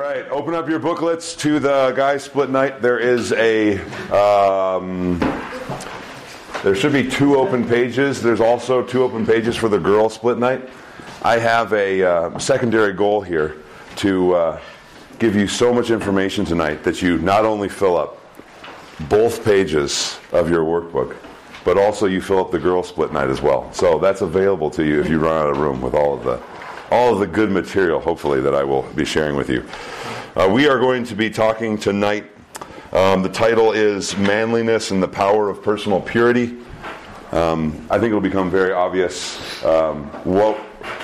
[0.00, 2.80] right, open up your booklets to the guys split night.
[2.80, 3.78] There is a
[4.10, 5.18] um,
[6.62, 8.22] there should be two open pages.
[8.22, 10.68] There's also two open pages for the girl split night.
[11.22, 13.56] I have a uh, secondary goal here
[13.96, 14.60] to uh,
[15.18, 18.18] give you so much information tonight that you not only fill up
[19.10, 21.14] both pages of your workbook,
[21.62, 23.70] but also you fill up the girl split night as well.
[23.74, 26.40] So that's available to you if you run out of room with all of the
[26.90, 29.64] all of the good material, hopefully, that I will be sharing with you.
[30.36, 32.24] Uh, we are going to be talking tonight.
[32.92, 36.56] Um, the title is Manliness and the Power of Personal Purity.
[37.30, 40.56] Um, I think it'll become very obvious um, what,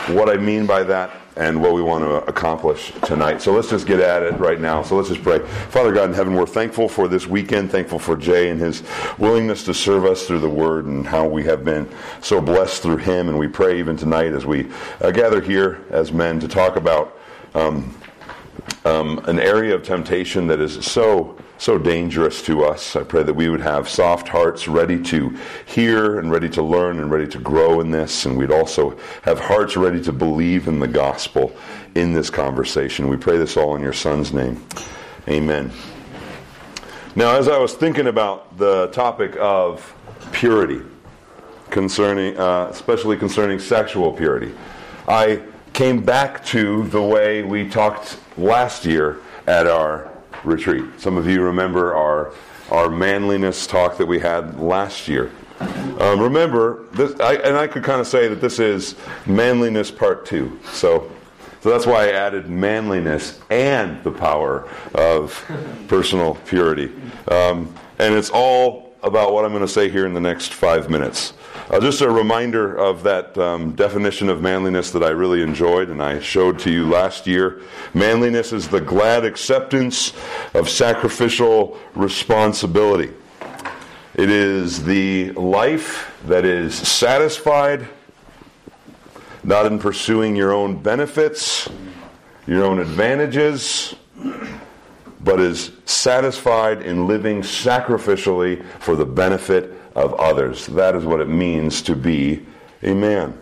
[0.08, 3.42] what I mean by that and what we want to accomplish tonight.
[3.42, 4.82] So let's just get at it right now.
[4.82, 5.40] So let's just pray.
[5.68, 8.82] Father God in heaven, we're thankful for this weekend, thankful for Jay and his
[9.18, 11.88] willingness to serve us through the word and how we have been
[12.22, 13.28] so blessed through him.
[13.28, 14.68] And we pray even tonight as we
[15.00, 17.18] uh, gather here as men to talk about
[17.54, 17.94] um,
[18.84, 22.96] um, an area of temptation that is so so dangerous to us.
[22.96, 26.98] I pray that we would have soft hearts ready to hear and ready to learn
[26.98, 28.26] and ready to grow in this.
[28.26, 31.56] And we'd also have hearts ready to believe in the gospel
[31.94, 33.08] in this conversation.
[33.08, 34.62] We pray this all in your son's name.
[35.28, 35.72] Amen.
[37.14, 39.94] Now, as I was thinking about the topic of
[40.32, 40.82] purity,
[41.70, 44.52] concerning, uh, especially concerning sexual purity,
[45.08, 50.10] I came back to the way we talked last year at our
[50.44, 50.84] retreat.
[50.98, 52.32] Some of you remember our
[52.70, 55.30] our manliness talk that we had last year.
[55.60, 60.26] Um, remember, this, I, and I could kind of say that this is manliness part
[60.26, 60.58] two.
[60.72, 61.10] So,
[61.60, 65.42] so that's why I added manliness and the power of
[65.88, 66.92] personal purity.
[67.28, 70.90] Um, and it's all about what I'm going to say here in the next five
[70.90, 71.32] minutes.
[71.68, 76.00] Uh, just a reminder of that um, definition of manliness that I really enjoyed and
[76.00, 77.60] I showed to you last year.
[77.92, 80.12] Manliness is the glad acceptance
[80.54, 83.12] of sacrificial responsibility.
[84.14, 87.88] It is the life that is satisfied,
[89.42, 91.68] not in pursuing your own benefits,
[92.46, 93.96] your own advantages,
[95.20, 100.66] but is satisfied in living sacrificially for the benefit of others.
[100.66, 102.44] That is what it means to be
[102.82, 103.36] a man.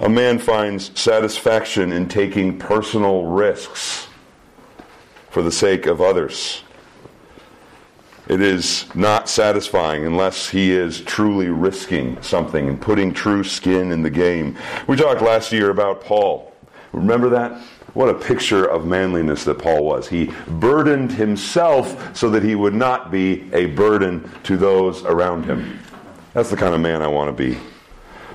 [0.00, 4.08] A man finds satisfaction in taking personal risks
[5.30, 6.62] for the sake of others.
[8.26, 14.02] It is not satisfying unless he is truly risking something and putting true skin in
[14.02, 14.56] the game.
[14.86, 16.52] We talked last year about Paul.
[16.92, 17.62] Remember that?
[17.94, 20.08] What a picture of manliness that Paul was.
[20.08, 25.80] He burdened himself so that he would not be a burden to those around him.
[26.34, 27.58] That's the kind of man I want to be.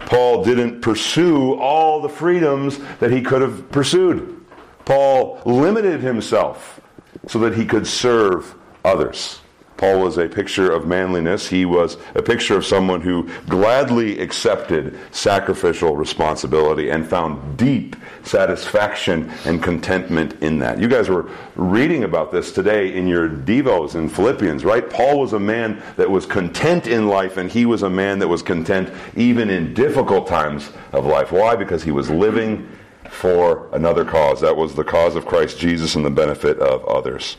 [0.01, 4.45] Paul didn't pursue all the freedoms that he could have pursued.
[4.85, 6.81] Paul limited himself
[7.27, 9.39] so that he could serve others.
[9.83, 11.45] Paul was a picture of manliness.
[11.45, 19.29] He was a picture of someone who gladly accepted sacrificial responsibility and found deep satisfaction
[19.43, 20.79] and contentment in that.
[20.79, 24.89] You guys were reading about this today in your Devos in Philippians, right?
[24.89, 28.29] Paul was a man that was content in life, and he was a man that
[28.29, 31.33] was content even in difficult times of life.
[31.33, 31.57] Why?
[31.57, 32.69] Because he was living
[33.09, 34.39] for another cause.
[34.39, 37.35] That was the cause of Christ Jesus and the benefit of others.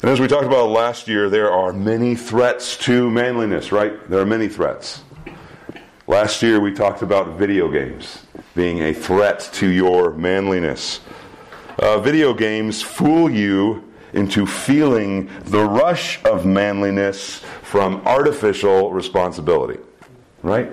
[0.00, 4.08] And as we talked about last year, there are many threats to manliness, right?
[4.08, 5.02] There are many threats.
[6.06, 11.00] Last year we talked about video games being a threat to your manliness.
[11.80, 19.80] Uh, video games fool you into feeling the rush of manliness from artificial responsibility,
[20.42, 20.70] right?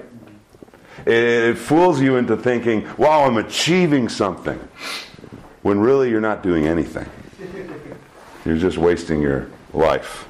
[1.06, 4.60] It, it fools you into thinking, wow, I'm achieving something,
[5.64, 7.10] when really you're not doing anything.
[8.46, 10.28] You're just wasting your life.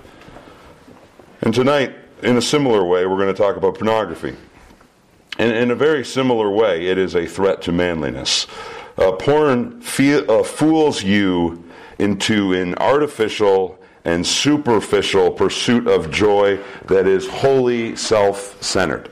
[1.41, 1.93] And tonight,
[2.23, 4.35] in a similar way, we're going to talk about pornography.
[5.37, 8.47] And in a very similar way, it is a threat to manliness.
[8.97, 11.69] Uh, porn fe- uh, fools you
[11.99, 19.09] into an artificial and superficial pursuit of joy that is wholly self centered.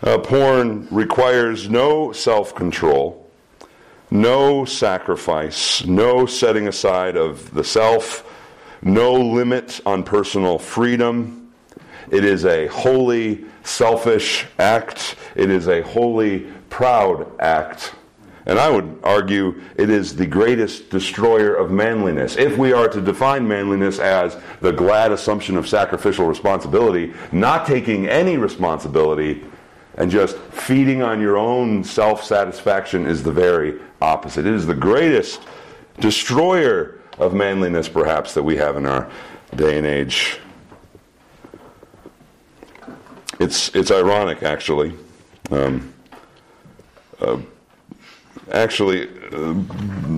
[0.00, 3.23] Uh, porn requires no self control
[4.14, 8.24] no sacrifice, no setting aside of the self,
[8.80, 11.52] no limit on personal freedom.
[12.12, 15.16] It is a wholly selfish act.
[15.34, 17.92] It is a wholly proud act.
[18.46, 22.36] And I would argue it is the greatest destroyer of manliness.
[22.36, 28.06] If we are to define manliness as the glad assumption of sacrificial responsibility, not taking
[28.06, 29.42] any responsibility,
[29.96, 34.46] and just feeding on your own self satisfaction is the very opposite.
[34.46, 35.42] It is the greatest
[36.00, 39.10] destroyer of manliness, perhaps, that we have in our
[39.54, 40.38] day and age.
[43.38, 44.94] It's, it's ironic, actually.
[45.50, 45.92] Um,
[47.20, 47.38] uh,
[48.52, 49.54] actually, uh,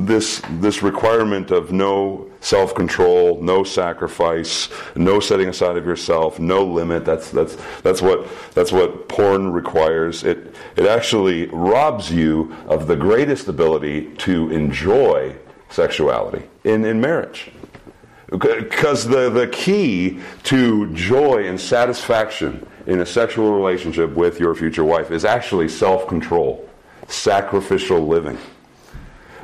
[0.06, 6.64] this, this requirement of no self control, no sacrifice, no setting aside of yourself, no
[6.64, 10.24] limit, that's, that's, that's, what, that's what porn requires.
[10.24, 15.36] It, it actually robs you of the greatest ability to enjoy
[15.70, 17.50] sexuality in, in marriage.
[18.30, 24.84] Because the, the key to joy and satisfaction in a sexual relationship with your future
[24.84, 26.68] wife is actually self control,
[27.08, 28.38] sacrificial living,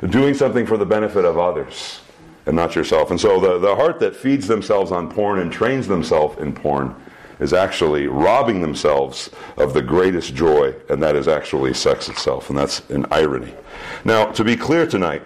[0.09, 2.01] doing something for the benefit of others
[2.45, 3.11] and not yourself.
[3.11, 6.95] And so the, the heart that feeds themselves on porn and trains themselves in porn
[7.39, 12.49] is actually robbing themselves of the greatest joy, and that is actually sex itself.
[12.49, 13.53] And that's an irony.
[14.05, 15.23] Now, to be clear tonight,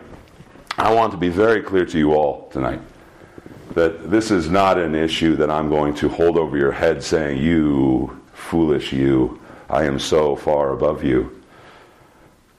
[0.78, 2.82] I want to be very clear to you all tonight
[3.74, 7.42] that this is not an issue that I'm going to hold over your head saying,
[7.42, 11.37] You foolish you, I am so far above you.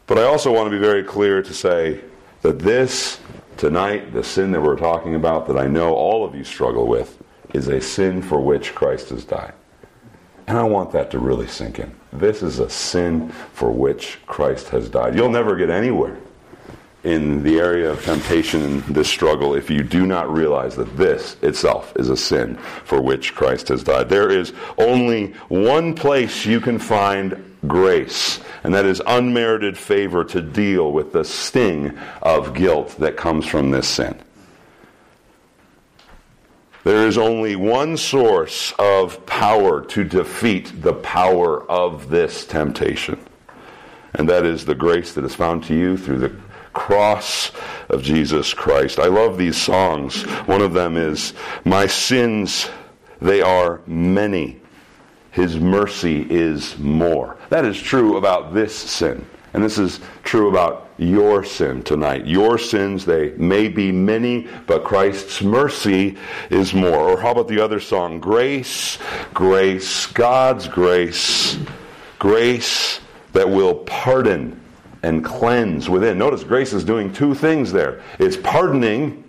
[0.08, 2.00] But I also want to be very clear to say
[2.40, 3.20] that this
[3.58, 7.22] tonight, the sin that we're talking about, that I know all of you struggle with,
[7.52, 9.52] is a sin for which Christ has died.
[10.46, 11.94] And I want that to really sink in.
[12.10, 15.14] This is a sin for which Christ has died.
[15.14, 16.16] You'll never get anywhere
[17.04, 21.36] in the area of temptation and this struggle if you do not realize that this
[21.42, 24.08] itself is a sin for which Christ has died.
[24.08, 30.40] There is only one place you can find grace, and that is unmerited favor to
[30.40, 34.18] deal with the sting of guilt that comes from this sin.
[36.84, 43.18] There is only one source of power to defeat the power of this temptation,
[44.14, 46.36] and that is the grace that is found to you through the
[46.72, 47.50] cross
[47.88, 48.98] of Jesus Christ.
[48.98, 50.22] I love these songs.
[50.46, 51.34] One of them is,
[51.64, 52.68] My sins,
[53.20, 54.60] they are many.
[55.30, 57.36] His mercy is more.
[57.50, 59.24] That is true about this sin.
[59.54, 62.26] And this is true about your sin tonight.
[62.26, 66.18] Your sins, they may be many, but Christ's mercy
[66.50, 67.10] is more.
[67.12, 68.20] Or how about the other song?
[68.20, 68.98] Grace,
[69.32, 71.58] grace, God's grace,
[72.18, 73.00] grace
[73.32, 74.60] that will pardon
[75.02, 76.18] and cleanse within.
[76.18, 79.24] Notice grace is doing two things there it's pardoning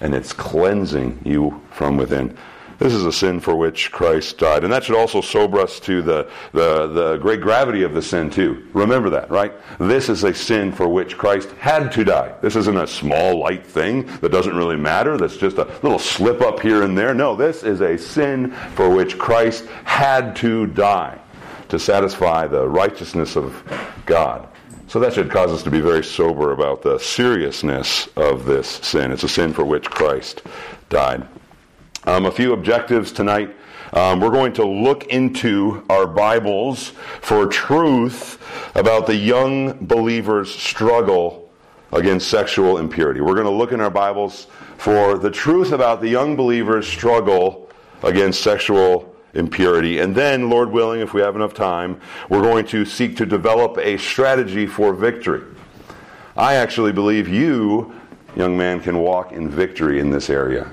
[0.00, 2.36] and it's cleansing you from within.
[2.80, 4.64] This is a sin for which Christ died.
[4.64, 8.30] And that should also sober us to the, the, the great gravity of the sin,
[8.30, 8.66] too.
[8.72, 9.52] Remember that, right?
[9.78, 12.34] This is a sin for which Christ had to die.
[12.40, 16.40] This isn't a small, light thing that doesn't really matter, that's just a little slip
[16.40, 17.12] up here and there.
[17.12, 21.20] No, this is a sin for which Christ had to die
[21.68, 23.62] to satisfy the righteousness of
[24.06, 24.48] God.
[24.86, 29.12] So that should cause us to be very sober about the seriousness of this sin.
[29.12, 30.42] It's a sin for which Christ
[30.88, 31.28] died.
[32.04, 33.54] Um, a few objectives tonight.
[33.92, 38.40] Um, we're going to look into our Bibles for truth
[38.74, 41.50] about the young believer's struggle
[41.92, 43.20] against sexual impurity.
[43.20, 44.46] We're going to look in our Bibles
[44.78, 47.68] for the truth about the young believer's struggle
[48.02, 49.98] against sexual impurity.
[49.98, 52.00] And then, Lord willing, if we have enough time,
[52.30, 55.42] we're going to seek to develop a strategy for victory.
[56.34, 57.94] I actually believe you,
[58.36, 60.72] young man, can walk in victory in this area.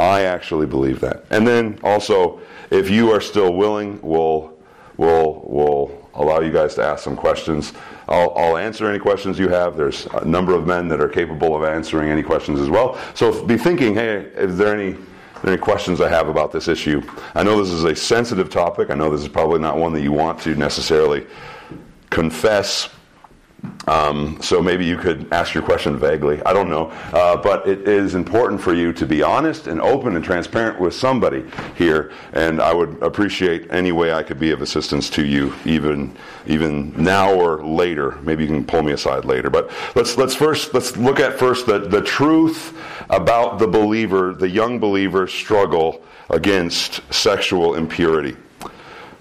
[0.00, 1.24] I actually believe that.
[1.30, 2.40] And then also,
[2.70, 4.58] if you are still willing, we'll,
[4.96, 7.74] we'll, we'll allow you guys to ask some questions.
[8.08, 9.76] I'll, I'll, answer any questions you have.
[9.76, 12.98] There's a number of men that are capable of answering any questions as well.
[13.14, 14.96] So be thinking, hey, is there any
[15.44, 17.02] any questions I have about this issue.
[17.34, 18.90] I know this is a sensitive topic.
[18.90, 21.26] I know this is probably not one that you want to necessarily
[22.10, 22.90] confess.
[23.86, 26.40] Um, so maybe you could ask your question vaguely.
[26.44, 26.90] I don't know.
[27.12, 30.94] Uh, but it is important for you to be honest and open and transparent with
[30.94, 31.44] somebody
[31.76, 32.12] here.
[32.32, 36.92] And I would appreciate any way I could be of assistance to you, even even
[37.02, 38.12] now or later.
[38.22, 39.50] Maybe you can pull me aside later.
[39.50, 44.48] But let's let's first let's look at first the, the truth about the believer, the
[44.48, 48.36] young believer's struggle against sexual impurity.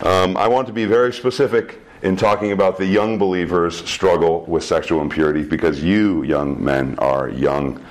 [0.02, 4.64] Um, I want to be very specific in talking about the young believer's struggle with
[4.64, 7.84] sexual impurity because you, young men, are young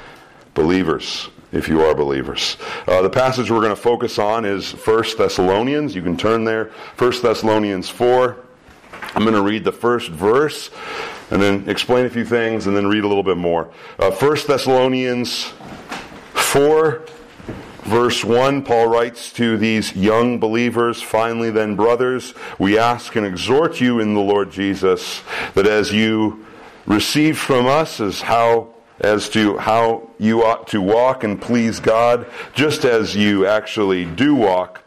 [0.55, 2.57] believers if you are believers.
[2.87, 5.95] Uh, the passage we're going to focus on is 1 Thessalonians.
[5.95, 6.71] You can turn there.
[6.99, 8.37] 1 Thessalonians 4.
[9.15, 10.71] I'm going to read the first verse
[11.31, 13.71] and then explain a few things and then read a little bit more.
[13.99, 15.53] Uh, 1 Thessalonians
[16.35, 17.03] 4,
[17.82, 23.80] verse 1, Paul writes to these young believers, Finally, then, brothers, we ask and exhort
[23.80, 25.23] you in the Lord Jesus
[25.54, 26.44] that as you
[26.87, 32.26] received from us as how as to how you ought to walk and please God,
[32.54, 34.82] just as you actually do walk,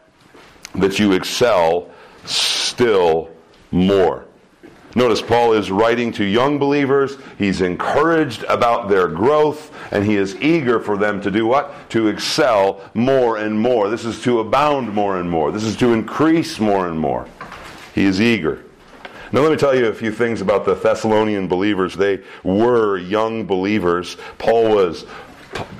[0.74, 1.90] that you excel
[2.24, 3.30] still
[3.70, 4.26] more.
[4.94, 7.16] Notice Paul is writing to young believers.
[7.38, 11.88] He's encouraged about their growth, and he is eager for them to do what?
[11.90, 13.88] To excel more and more.
[13.88, 15.50] This is to abound more and more.
[15.50, 17.26] This is to increase more and more.
[17.94, 18.64] He is eager.
[19.32, 21.94] Now, let me tell you a few things about the Thessalonian believers.
[21.94, 24.18] They were young believers.
[24.36, 25.06] Paul was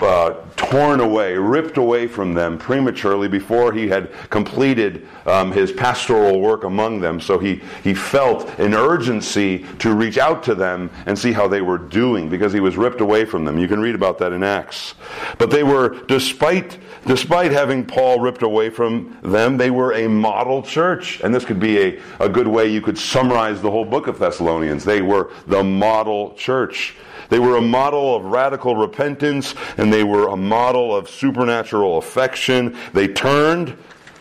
[0.00, 6.40] uh, torn away, ripped away from them prematurely before he had completed um, his pastoral
[6.40, 7.20] work among them.
[7.20, 11.62] So he, he felt an urgency to reach out to them and see how they
[11.62, 13.58] were doing because he was ripped away from them.
[13.58, 14.94] You can read about that in Acts.
[15.38, 20.62] But they were, despite, despite having Paul ripped away from them, they were a model
[20.62, 21.20] church.
[21.20, 24.18] And this could be a, a good way you could summarize the whole book of
[24.18, 24.84] Thessalonians.
[24.84, 26.94] They were the model church.
[27.32, 32.76] They were a model of radical repentance and they were a model of supernatural affection.
[32.92, 33.74] They turned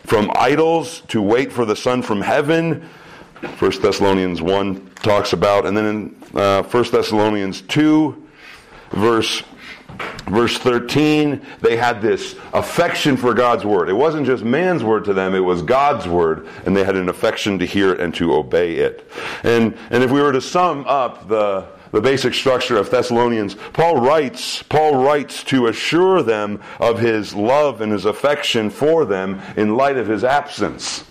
[0.04, 2.88] from idols to wait for the Son from heaven.
[3.58, 8.28] 1 Thessalonians 1 talks about, and then in uh, 1 Thessalonians 2,
[8.92, 9.42] verse
[10.28, 13.90] verse 13, they had this affection for God's word.
[13.90, 17.10] It wasn't just man's word to them, it was God's word, and they had an
[17.10, 19.06] affection to hear it and to obey it.
[19.42, 24.00] And, and if we were to sum up the, the basic structure of Thessalonians, Paul
[24.00, 29.76] writes, Paul writes to assure them of his love and his affection for them in
[29.76, 31.04] light of his absence.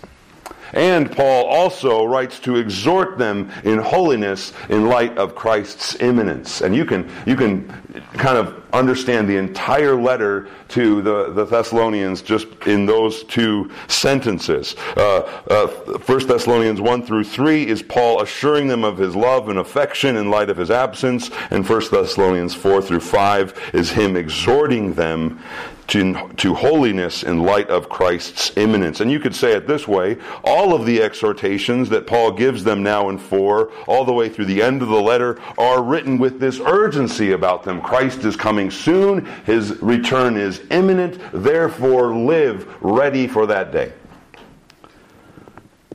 [0.72, 6.62] And Paul also writes to exhort them in holiness in light of Christ's imminence.
[6.62, 7.68] And you can, you can
[8.14, 14.74] kind of understand the entire letter to the, the Thessalonians just in those two sentences.
[14.96, 19.58] Uh, uh, 1 Thessalonians 1 through 3 is Paul assuring them of his love and
[19.58, 21.30] affection in light of his absence.
[21.50, 25.40] And 1 Thessalonians 4 through 5 is him exhorting them
[25.92, 29.00] to, to holiness in light of Christ's imminence.
[29.00, 32.82] And you could say it this way all of the exhortations that Paul gives them
[32.82, 36.40] now in 4, all the way through the end of the letter, are written with
[36.40, 37.82] this urgency about them.
[37.82, 43.92] Christ is coming soon, his return is imminent, therefore live ready for that day.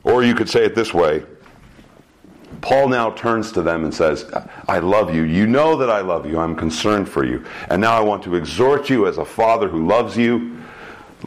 [0.04, 1.24] Or you could say it this way
[2.60, 4.30] Paul now turns to them and says,
[4.68, 5.22] I love you.
[5.22, 6.38] You know that I love you.
[6.38, 7.44] I'm concerned for you.
[7.70, 10.58] And now I want to exhort you as a father who loves you.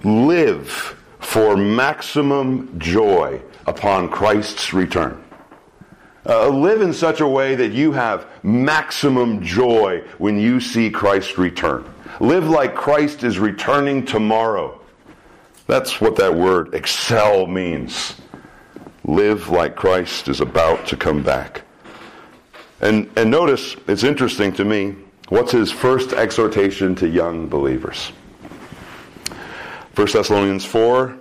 [0.04, 5.24] Live for maximum joy upon Christ's return.
[6.26, 11.38] Uh, live in such a way that you have maximum joy when you see Christ
[11.38, 11.84] return.
[12.20, 14.80] Live like Christ is returning tomorrow.
[15.66, 18.16] That's what that word excel means
[19.04, 21.64] live like Christ is about to come back.
[22.82, 24.96] And, and notice, it's interesting to me,
[25.30, 28.12] what's his first exhortation to young believers?
[29.96, 31.18] 1 Thessalonians 4,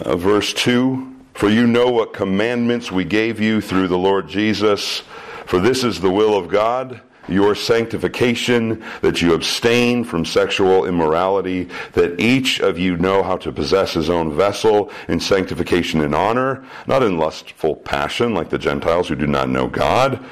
[0.00, 5.02] uh, verse 2 For you know what commandments we gave you through the Lord Jesus,
[5.46, 11.68] for this is the will of God your sanctification, that you abstain from sexual immorality,
[11.92, 16.64] that each of you know how to possess his own vessel in sanctification and honor,
[16.86, 20.24] not in lustful passion like the Gentiles who do not know God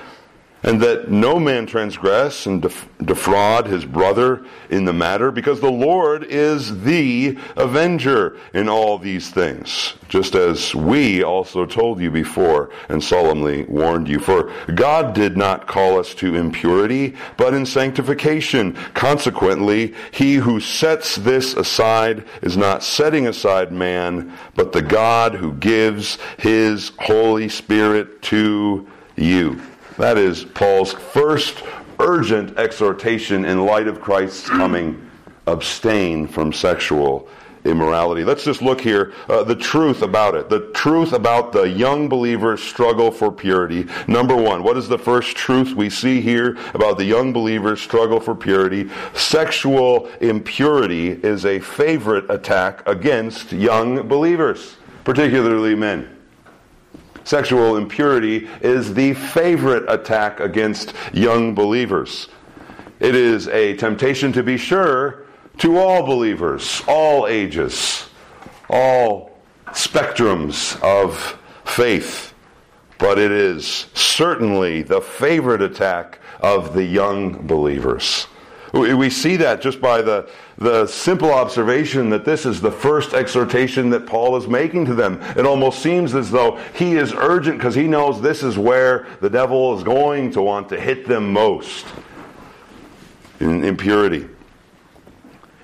[0.64, 5.70] and that no man transgress and def- defraud his brother in the matter, because the
[5.70, 12.70] Lord is the avenger in all these things, just as we also told you before
[12.88, 14.18] and solemnly warned you.
[14.18, 18.74] For God did not call us to impurity, but in sanctification.
[18.94, 25.52] Consequently, he who sets this aside is not setting aside man, but the God who
[25.52, 29.60] gives his Holy Spirit to you.
[29.96, 31.62] That is Paul's first
[32.00, 35.08] urgent exhortation in light of Christ's coming
[35.46, 37.28] abstain from sexual
[37.64, 38.24] immorality.
[38.24, 40.48] Let's just look here, uh, the truth about it.
[40.48, 43.86] The truth about the young believer's struggle for purity.
[44.06, 48.20] Number one, what is the first truth we see here about the young believer's struggle
[48.20, 48.90] for purity?
[49.14, 56.13] Sexual impurity is a favorite attack against young believers, particularly men.
[57.24, 62.28] Sexual impurity is the favorite attack against young believers.
[63.00, 65.24] It is a temptation, to be sure,
[65.58, 68.08] to all believers, all ages,
[68.68, 69.38] all
[69.68, 72.34] spectrums of faith.
[72.98, 78.26] But it is certainly the favorite attack of the young believers.
[78.74, 80.28] We see that just by the,
[80.58, 85.22] the simple observation that this is the first exhortation that Paul is making to them.
[85.36, 89.30] It almost seems as though he is urgent because he knows this is where the
[89.30, 91.86] devil is going to want to hit them most
[93.38, 94.28] in impurity.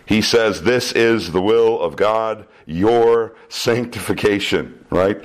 [0.07, 5.21] He says, This is the will of God, your sanctification, right?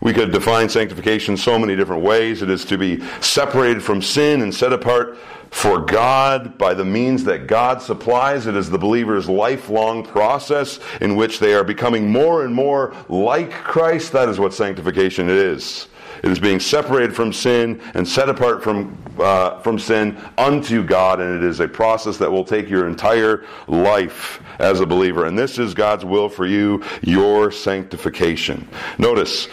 [0.00, 2.40] We could define sanctification so many different ways.
[2.42, 5.18] It is to be separated from sin and set apart
[5.50, 8.46] for God by the means that God supplies.
[8.46, 13.50] It is the believer's lifelong process in which they are becoming more and more like
[13.50, 14.12] Christ.
[14.12, 15.88] That is what sanctification is.
[16.22, 21.20] It is being separated from sin and set apart from, uh, from sin unto God,
[21.20, 25.24] and it is a process that will take your entire life as a believer.
[25.24, 28.68] And this is God's will for you, your sanctification.
[28.98, 29.48] Notice,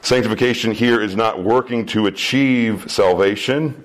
[0.00, 3.84] sanctification here is not working to achieve salvation,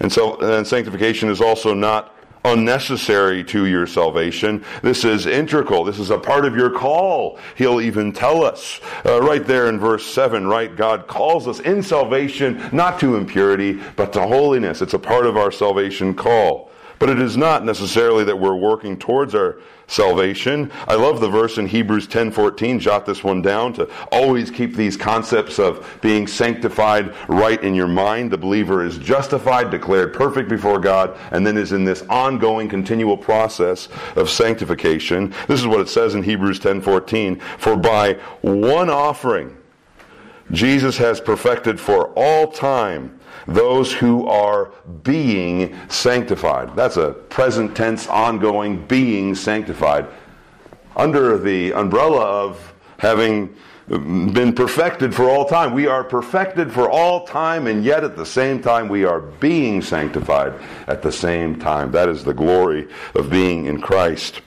[0.00, 4.64] and, so, and sanctification is also not unnecessary to your salvation.
[4.82, 5.84] This is integral.
[5.84, 7.38] This is a part of your call.
[7.56, 10.74] He'll even tell us uh, right there in verse 7, right?
[10.74, 14.80] God calls us in salvation not to impurity, but to holiness.
[14.80, 16.69] It's a part of our salvation call.
[17.00, 20.70] But it is not necessarily that we're working towards our salvation.
[20.86, 22.78] I love the verse in Hebrews 10:14.
[22.78, 27.88] Jot this one down to always keep these concepts of being sanctified right in your
[27.88, 28.30] mind.
[28.30, 33.16] The believer is justified, declared perfect before God, and then is in this ongoing continual
[33.16, 35.32] process of sanctification.
[35.48, 39.56] This is what it says in Hebrews 10:14, "For by one offering
[40.52, 44.72] Jesus has perfected for all time those who are
[45.02, 46.74] being sanctified.
[46.76, 50.06] That's a present tense, ongoing being sanctified.
[50.96, 53.54] Under the umbrella of having
[53.88, 55.74] been perfected for all time.
[55.74, 59.82] We are perfected for all time, and yet at the same time, we are being
[59.82, 60.54] sanctified
[60.86, 61.90] at the same time.
[61.90, 64.42] That is the glory of being in Christ.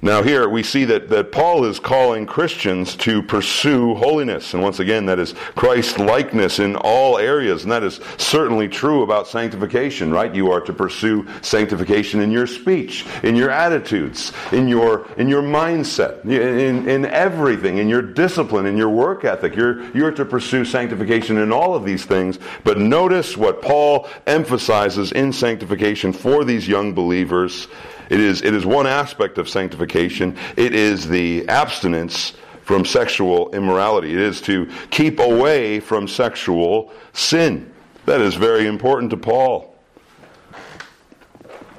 [0.00, 4.54] Now, here we see that, that Paul is calling Christians to pursue holiness.
[4.54, 7.64] And once again, that is Christ likeness in all areas.
[7.64, 10.32] And that is certainly true about sanctification, right?
[10.32, 15.42] You are to pursue sanctification in your speech, in your attitudes, in your, in your
[15.42, 19.56] mindset, in, in everything, in your discipline, in your work ethic.
[19.56, 22.38] You're, you're to pursue sanctification in all of these things.
[22.62, 27.66] But notice what Paul emphasizes in sanctification for these young believers
[28.10, 30.36] it is, it is one aspect of sanctification.
[30.56, 34.12] It is the abstinence from sexual immorality.
[34.12, 37.72] It is to keep away from sexual sin.
[38.04, 39.74] That is very important to Paul.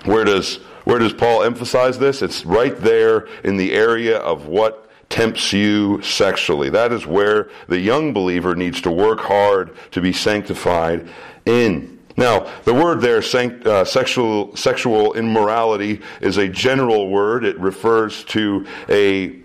[0.05, 2.21] Where does, where does Paul emphasize this?
[2.21, 6.69] It's right there in the area of what tempts you sexually.
[6.69, 11.07] That is where the young believer needs to work hard to be sanctified
[11.45, 11.98] in.
[12.19, 13.23] Now, the word there,
[13.65, 17.45] uh, sexual, sexual immorality, is a general word.
[17.45, 19.39] It refers to a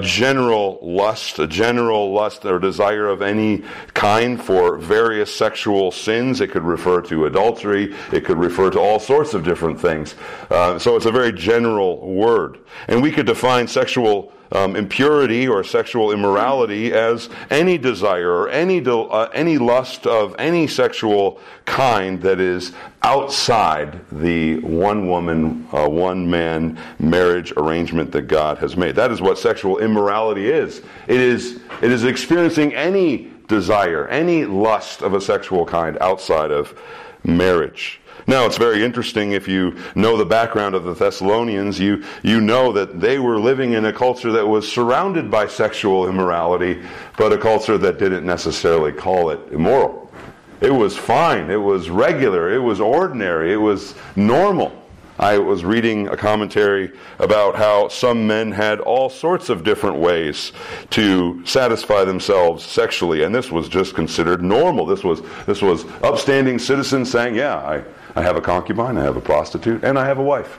[0.00, 3.62] general lust, a general lust or desire of any
[3.94, 6.40] kind for various sexual sins.
[6.40, 7.94] It could refer to adultery.
[8.12, 10.16] It could refer to all sorts of different things.
[10.50, 12.58] Uh, so it's a very general word.
[12.88, 18.80] And we could define sexual um, impurity or sexual immorality as any desire or any,
[18.80, 25.88] de- uh, any lust of any sexual kind that is outside the one woman, uh,
[25.88, 28.96] one man marriage arrangement that God has made.
[28.96, 30.82] That is what sexual immorality is.
[31.06, 36.78] It is, it is experiencing any desire, any lust of a sexual kind outside of
[37.24, 37.99] marriage.
[38.26, 42.72] Now, it's very interesting if you know the background of the Thessalonians, you, you know
[42.72, 46.82] that they were living in a culture that was surrounded by sexual immorality,
[47.16, 50.12] but a culture that didn't necessarily call it immoral.
[50.60, 54.76] It was fine, it was regular, it was ordinary, it was normal.
[55.18, 60.52] I was reading a commentary about how some men had all sorts of different ways
[60.90, 64.86] to satisfy themselves sexually, and this was just considered normal.
[64.86, 69.16] This was this was upstanding citizens saying, "Yeah, I, I have a concubine, I have
[69.16, 70.58] a prostitute, and I have a wife."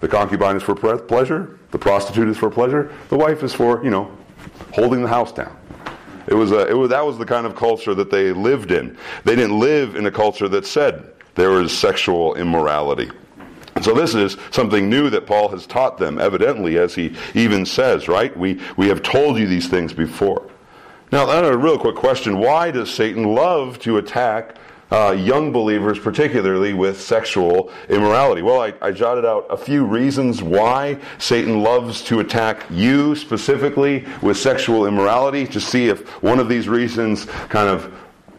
[0.00, 1.58] The concubine is for pleasure.
[1.72, 2.92] The prostitute is for pleasure.
[3.08, 4.10] The wife is for you know
[4.72, 5.56] holding the house down.
[6.28, 8.96] It was, a, it was that was the kind of culture that they lived in.
[9.24, 13.10] They didn't live in a culture that said there was sexual immorality.
[13.82, 18.08] So this is something new that Paul has taught them, evidently, as he even says,
[18.08, 18.36] right?
[18.36, 20.50] We, we have told you these things before.
[21.12, 22.38] Now, a real quick question.
[22.38, 24.56] Why does Satan love to attack
[24.90, 28.42] uh, young believers, particularly with sexual immorality?
[28.42, 34.06] Well, I, I jotted out a few reasons why Satan loves to attack you specifically
[34.22, 37.92] with sexual immorality to see if one of these reasons kind of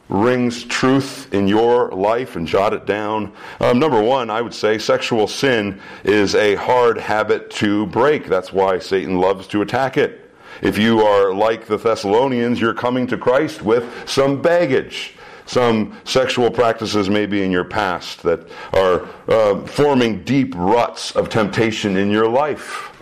[0.10, 3.32] rings truth in your life and jot it down.
[3.60, 8.26] Um, number one, I would say sexual sin is a hard habit to break.
[8.26, 10.32] That's why Satan loves to attack it.
[10.62, 15.14] If you are like the Thessalonians, you're coming to Christ with some baggage.
[15.50, 21.98] Some sexual practices maybe in your past that are uh, forming deep ruts of temptation
[21.98, 22.96] in your life.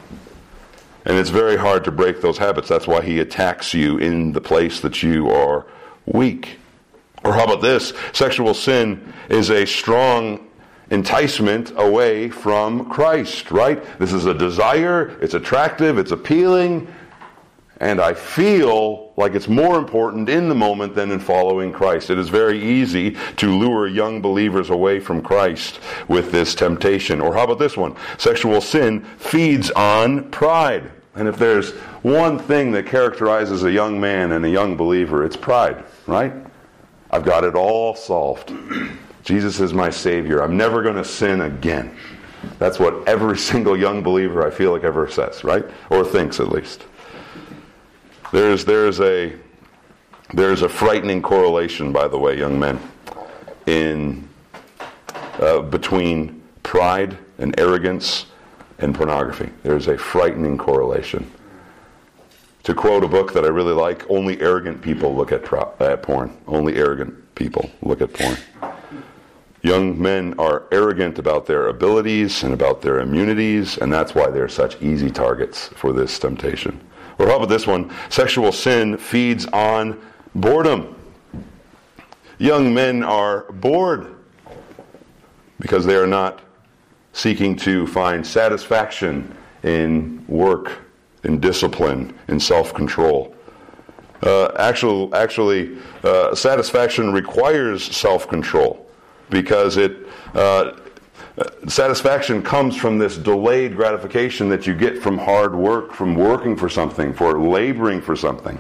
[1.04, 2.70] And it's very hard to break those habits.
[2.70, 5.66] That's why he attacks you in the place that you are
[6.06, 6.58] weak.
[7.26, 7.92] Or how about this?
[8.14, 10.48] Sexual sin is a strong
[10.90, 13.84] enticement away from Christ, right?
[14.00, 16.88] This is a desire, it's attractive, it's appealing,
[17.80, 22.10] and I feel like it's more important in the moment than in following Christ.
[22.10, 27.22] It is very easy to lure young believers away from Christ with this temptation.
[27.22, 27.96] Or how about this one?
[28.18, 30.92] Sexual sin feeds on pride.
[31.16, 35.38] And if there's one thing that characterizes a young man and a young believer, it's
[35.38, 36.34] pride, right?
[37.12, 38.54] I've got it all solved.
[39.24, 40.42] Jesus is my Savior.
[40.42, 41.96] I'm never going to sin again.
[42.60, 45.66] That's what every single young believer I feel like ever says, right?
[45.90, 46.86] Or thinks at least.
[48.32, 49.34] There's, there's, a,
[50.34, 52.80] there's a frightening correlation, by the way, young men,
[53.66, 54.28] in,
[55.40, 58.26] uh, between pride and arrogance
[58.80, 59.50] and pornography.
[59.64, 61.32] There's a frightening correlation.
[62.64, 66.04] To quote a book that I really like, only arrogant people look at, pro- at
[66.04, 66.38] porn.
[66.48, 68.38] Only arrogant people look at porn.
[69.62, 74.50] Young men are arrogant about their abilities and about their immunities, and that's why they're
[74.50, 76.82] such easy targets for this temptation.
[77.20, 77.94] Or how about this one?
[78.10, 80.00] Sexual sin feeds on
[80.36, 80.96] boredom.
[82.38, 84.16] Young men are bored
[85.60, 86.42] because they are not
[87.14, 90.80] seeking to find satisfaction in work,
[91.24, 93.36] in discipline, in self control.
[94.22, 98.88] Uh, actual, actually, uh, satisfaction requires self control
[99.30, 100.74] because it uh,
[101.68, 106.70] satisfaction comes from this delayed gratification that you get from hard work, from working for
[106.70, 108.60] something, for laboring for something.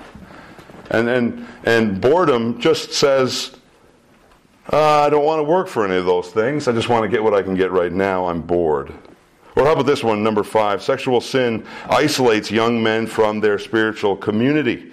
[0.91, 3.57] And, and, and boredom just says,
[4.71, 6.67] uh, I don't want to work for any of those things.
[6.67, 8.27] I just want to get what I can get right now.
[8.27, 8.93] I'm bored.
[9.55, 10.83] Or how about this one, number five?
[10.83, 14.91] Sexual sin isolates young men from their spiritual community.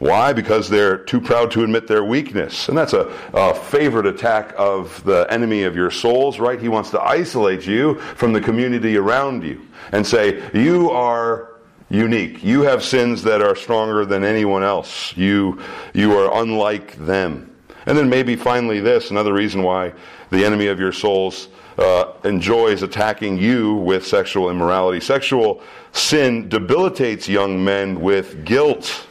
[0.00, 0.32] Why?
[0.32, 2.70] Because they're too proud to admit their weakness.
[2.70, 6.58] And that's a, a, favorite attack of the enemy of your souls, right?
[6.58, 9.60] He wants to isolate you from the community around you
[9.92, 11.50] and say, You are
[11.90, 12.42] unique.
[12.42, 15.14] You have sins that are stronger than anyone else.
[15.18, 15.60] You,
[15.92, 17.54] you are unlike them.
[17.84, 19.92] And then maybe finally, this another reason why
[20.30, 25.00] the enemy of your souls uh, enjoys attacking you with sexual immorality.
[25.00, 29.08] Sexual sin debilitates young men with guilt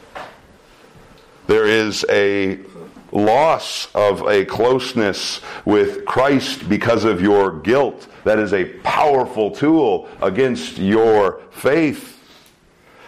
[1.50, 2.60] there is a
[3.10, 8.06] loss of a closeness with Christ because of your guilt.
[8.22, 12.22] That is a powerful tool against your faith.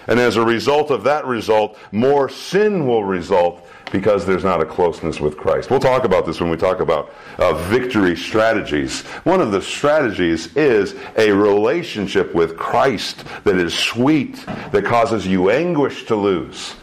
[0.08, 4.66] And as a result of that result, more sin will result because there's not a
[4.66, 5.70] closeness with Christ.
[5.70, 9.02] We'll talk about this when we talk about uh, victory strategies.
[9.22, 15.50] One of the strategies is a relationship with Christ that is sweet, that causes you
[15.50, 16.74] anguish to lose.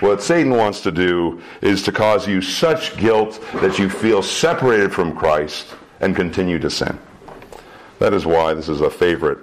[0.00, 4.92] What Satan wants to do is to cause you such guilt that you feel separated
[4.92, 6.98] from Christ and continue to sin.
[7.98, 9.38] That is why this is a favorite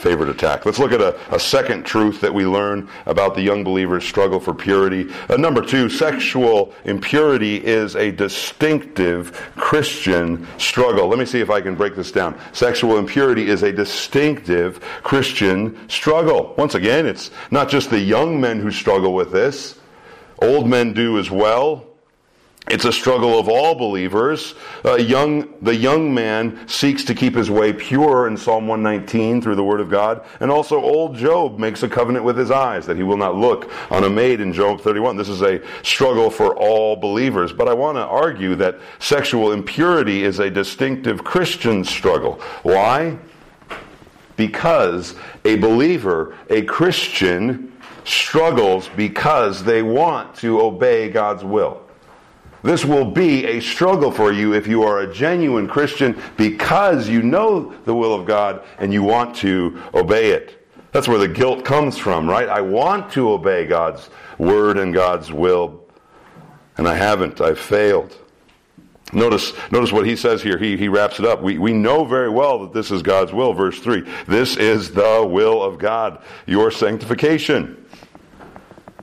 [0.00, 0.64] favorite attack.
[0.64, 4.40] Let's look at a, a second truth that we learn about the young believer's struggle
[4.40, 5.12] for purity.
[5.28, 11.06] Uh, number two, sexual impurity is a distinctive Christian struggle.
[11.08, 12.38] Let me see if I can break this down.
[12.52, 16.54] Sexual impurity is a distinctive Christian struggle.
[16.56, 19.79] Once again, it's not just the young men who struggle with this.
[20.40, 21.86] Old men do as well.
[22.70, 24.54] It's a struggle of all believers.
[24.84, 29.56] Uh, young, the young man seeks to keep his way pure in Psalm 119 through
[29.56, 30.24] the Word of God.
[30.38, 33.72] And also, old Job makes a covenant with his eyes that he will not look
[33.90, 35.16] on a maid in Job 31.
[35.16, 37.52] This is a struggle for all believers.
[37.52, 42.34] But I want to argue that sexual impurity is a distinctive Christian struggle.
[42.62, 43.18] Why?
[44.36, 47.69] Because a believer, a Christian,
[48.04, 51.82] struggles because they want to obey God's will.
[52.62, 57.22] This will be a struggle for you if you are a genuine Christian because you
[57.22, 60.66] know the will of God and you want to obey it.
[60.92, 62.48] That's where the guilt comes from, right?
[62.48, 65.84] I want to obey God's word and God's will,
[66.76, 67.40] and I haven't.
[67.40, 68.16] I've failed.
[69.12, 70.58] Notice, notice what he says here.
[70.58, 71.42] He, he wraps it up.
[71.42, 73.52] We, we know very well that this is God's will.
[73.52, 74.08] Verse 3.
[74.26, 77.80] This is the will of God, your sanctification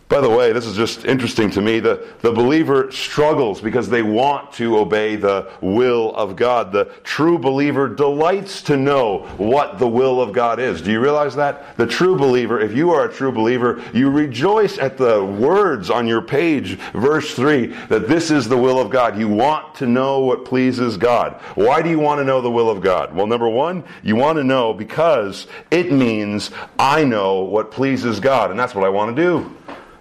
[0.09, 1.81] By the way, this is just interesting to me.
[1.81, 6.71] The, the believer struggles because they want to obey the will of God.
[6.71, 10.81] The true believer delights to know what the will of God is.
[10.81, 11.75] Do you realize that?
[11.75, 16.07] The true believer, if you are a true believer, you rejoice at the words on
[16.07, 19.19] your page, verse 3, that this is the will of God.
[19.19, 21.33] You want to know what pleases God.
[21.55, 23.13] Why do you want to know the will of God?
[23.13, 28.51] Well, number one, you want to know because it means I know what pleases God,
[28.51, 29.56] and that's what I want to do.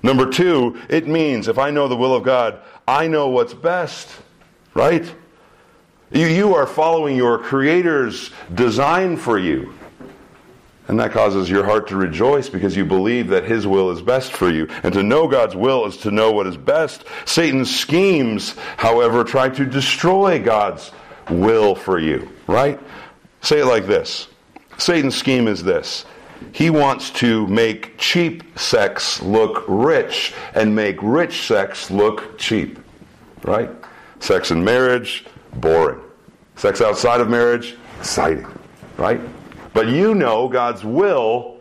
[0.06, 4.08] Number two, it means if I know the will of God, I know what's best,
[4.72, 5.04] right?
[6.12, 9.74] You, you are following your Creator's design for you.
[10.86, 14.30] And that causes your heart to rejoice because you believe that His will is best
[14.30, 14.68] for you.
[14.84, 17.04] And to know God's will is to know what is best.
[17.24, 20.92] Satan's schemes, however, try to destroy God's
[21.28, 22.78] will for you, right?
[23.40, 24.28] Say it like this
[24.78, 26.04] Satan's scheme is this
[26.52, 32.78] he wants to make cheap sex look rich and make rich sex look cheap.
[33.42, 33.70] Right?
[34.20, 36.00] Sex in marriage, boring.
[36.56, 38.46] Sex outside of marriage, exciting.
[38.96, 39.20] Right?
[39.74, 41.56] But you know God's will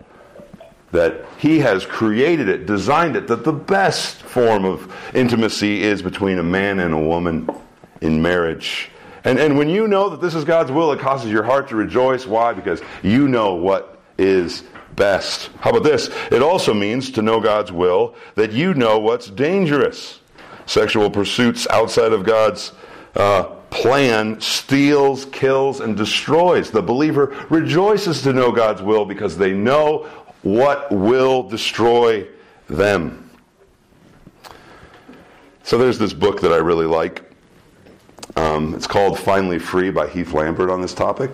[0.91, 6.39] that He has created it, designed it, that the best form of intimacy is between
[6.39, 7.49] a man and a woman
[8.01, 8.89] in marriage.
[9.25, 11.75] And, and when you know that this is God's will, it causes your heart to
[11.75, 12.25] rejoice.
[12.25, 12.53] Why?
[12.53, 14.63] Because you know what is
[14.95, 15.49] best.
[15.59, 16.09] How about this?
[16.31, 20.19] It also means to know God's will that you know what's dangerous.
[20.65, 22.71] Sexual pursuits outside of God's
[23.15, 26.71] uh, plan steals, kills, and destroys.
[26.71, 30.09] The believer rejoices to know God's will because they know
[30.41, 32.27] what will destroy
[32.67, 33.29] them.
[35.63, 37.23] So there's this book that I really like.
[38.35, 41.31] Um, it's called Finally Free by Heath Lambert on this topic.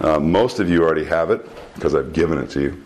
[0.00, 2.84] Uh, most of you already have it because I've given it to you.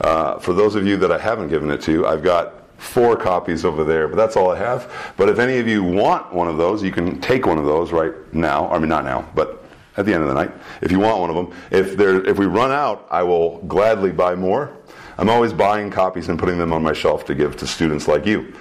[0.00, 3.64] Uh, for those of you that I haven't given it to, I've got four copies
[3.64, 5.14] over there, but that's all I have.
[5.16, 7.92] But if any of you want one of those, you can take one of those
[7.92, 8.68] right now.
[8.70, 9.64] I mean, not now, but
[9.96, 11.54] at the end of the night, if you want one of them.
[11.70, 14.76] If there, if we run out, I will gladly buy more.
[15.18, 18.26] I'm always buying copies and putting them on my shelf to give to students like
[18.26, 18.52] you.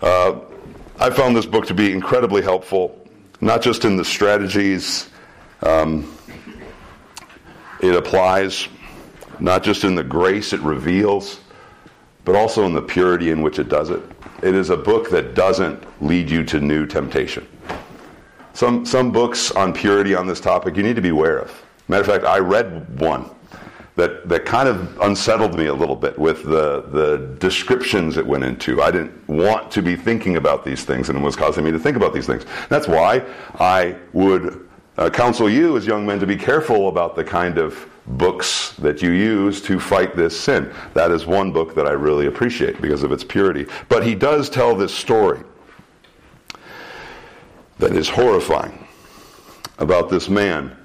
[0.00, 0.40] Uh,
[0.98, 3.06] I found this book to be incredibly helpful,
[3.42, 5.10] not just in the strategies
[5.62, 6.15] um,
[7.80, 8.68] it applies
[9.38, 11.40] not just in the grace it reveals,
[12.24, 14.02] but also in the purity in which it does it.
[14.42, 17.46] It is a book that doesn't lead you to new temptation.
[18.52, 21.64] Some, some books on purity on this topic you need to be aware of.
[21.88, 23.30] Matter of fact, I read one
[23.96, 28.44] that, that kind of unsettled me a little bit with the, the descriptions it went
[28.44, 28.82] into.
[28.82, 31.78] I didn't want to be thinking about these things, and it was causing me to
[31.78, 32.44] think about these things.
[32.68, 34.65] That's why I would
[34.98, 39.02] uh, counsel you as young men to be careful about the kind of books that
[39.02, 40.72] you use to fight this sin.
[40.94, 43.66] That is one book that I really appreciate because of its purity.
[43.88, 45.40] But he does tell this story
[47.78, 48.86] that is horrifying
[49.78, 50.76] about this man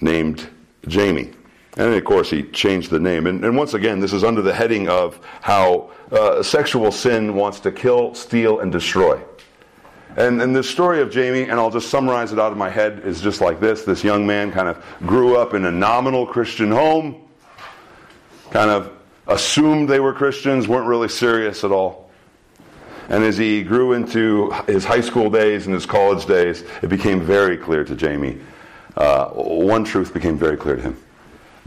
[0.00, 0.48] named
[0.86, 1.32] Jamie.
[1.76, 3.26] And of course, he changed the name.
[3.26, 7.60] And, and once again, this is under the heading of how uh, sexual sin wants
[7.60, 9.20] to kill, steal, and destroy.
[10.16, 13.02] And, and this story of Jamie, and I'll just summarize it out of my head,
[13.04, 13.84] is just like this.
[13.84, 17.28] This young man kind of grew up in a nominal Christian home,
[18.50, 18.92] kind of
[19.26, 22.10] assumed they were Christians, weren't really serious at all.
[23.08, 27.20] And as he grew into his high school days and his college days, it became
[27.20, 28.38] very clear to Jamie.
[28.96, 30.96] Uh, one truth became very clear to him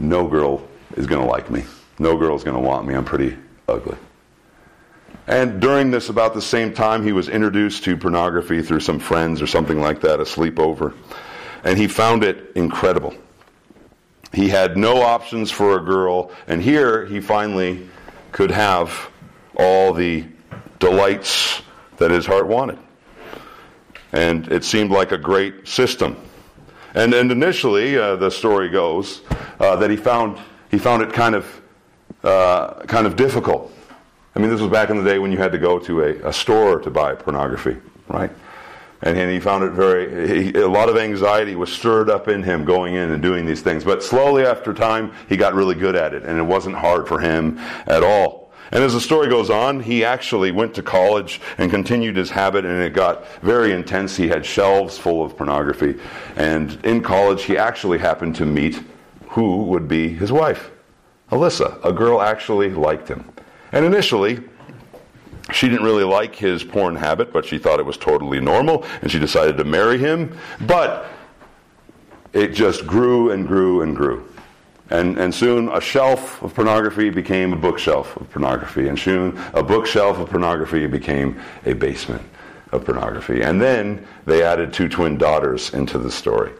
[0.00, 1.64] no girl is going to like me.
[1.98, 2.94] No girl is going to want me.
[2.94, 3.36] I'm pretty
[3.68, 3.96] ugly.
[5.30, 9.40] And during this, about the same time, he was introduced to pornography through some friends
[9.40, 10.92] or something like that, a sleepover.
[11.62, 13.14] And he found it incredible.
[14.32, 17.88] He had no options for a girl, and here he finally
[18.32, 19.08] could have
[19.56, 20.26] all the
[20.80, 21.62] delights
[21.98, 22.80] that his heart wanted.
[24.10, 26.16] And it seemed like a great system.
[26.92, 29.20] And, and initially, uh, the story goes
[29.60, 30.40] uh, that he found,
[30.72, 31.62] he found it kind of,
[32.24, 33.72] uh, kind of difficult
[34.34, 36.28] I mean, this was back in the day when you had to go to a,
[36.28, 37.76] a store to buy pornography,
[38.08, 38.30] right?
[39.02, 42.42] And, and he found it very, he, a lot of anxiety was stirred up in
[42.42, 43.82] him going in and doing these things.
[43.82, 47.18] But slowly after time, he got really good at it, and it wasn't hard for
[47.18, 48.52] him at all.
[48.72, 52.64] And as the story goes on, he actually went to college and continued his habit,
[52.64, 54.16] and it got very intense.
[54.16, 55.98] He had shelves full of pornography.
[56.36, 58.80] And in college, he actually happened to meet
[59.30, 60.70] who would be his wife,
[61.32, 61.84] Alyssa.
[61.84, 63.24] A girl actually liked him.
[63.72, 64.40] And initially,
[65.52, 69.10] she didn't really like his porn habit, but she thought it was totally normal, and
[69.10, 70.36] she decided to marry him.
[70.60, 71.06] But
[72.32, 74.26] it just grew and grew and grew.
[74.90, 78.88] And, and soon a shelf of pornography became a bookshelf of pornography.
[78.88, 82.22] And soon a bookshelf of pornography became a basement
[82.72, 83.42] of pornography.
[83.42, 86.52] And then they added two twin daughters into the story.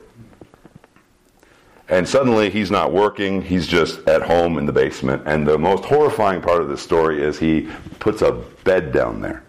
[1.90, 5.24] And suddenly he's not working, he's just at home in the basement.
[5.26, 9.42] And the most horrifying part of this story is he puts a bed down there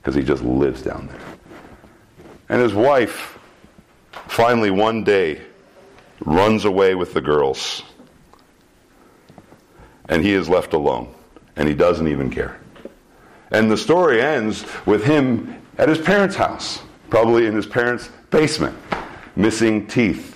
[0.00, 1.20] because he just lives down there.
[2.48, 3.36] And his wife
[4.28, 5.42] finally one day
[6.24, 7.82] runs away with the girls.
[10.08, 11.12] And he is left alone.
[11.56, 12.60] And he doesn't even care.
[13.50, 18.76] And the story ends with him at his parents' house, probably in his parents' basement,
[19.34, 20.31] missing teeth,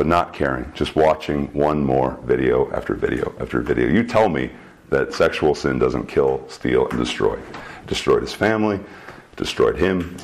[0.00, 3.86] but not caring, just watching one more video after video after video.
[3.86, 4.50] You tell me
[4.88, 7.34] that sexual sin doesn't kill, steal, and destroy.
[7.34, 8.80] It destroyed his family,
[9.36, 10.16] destroyed him.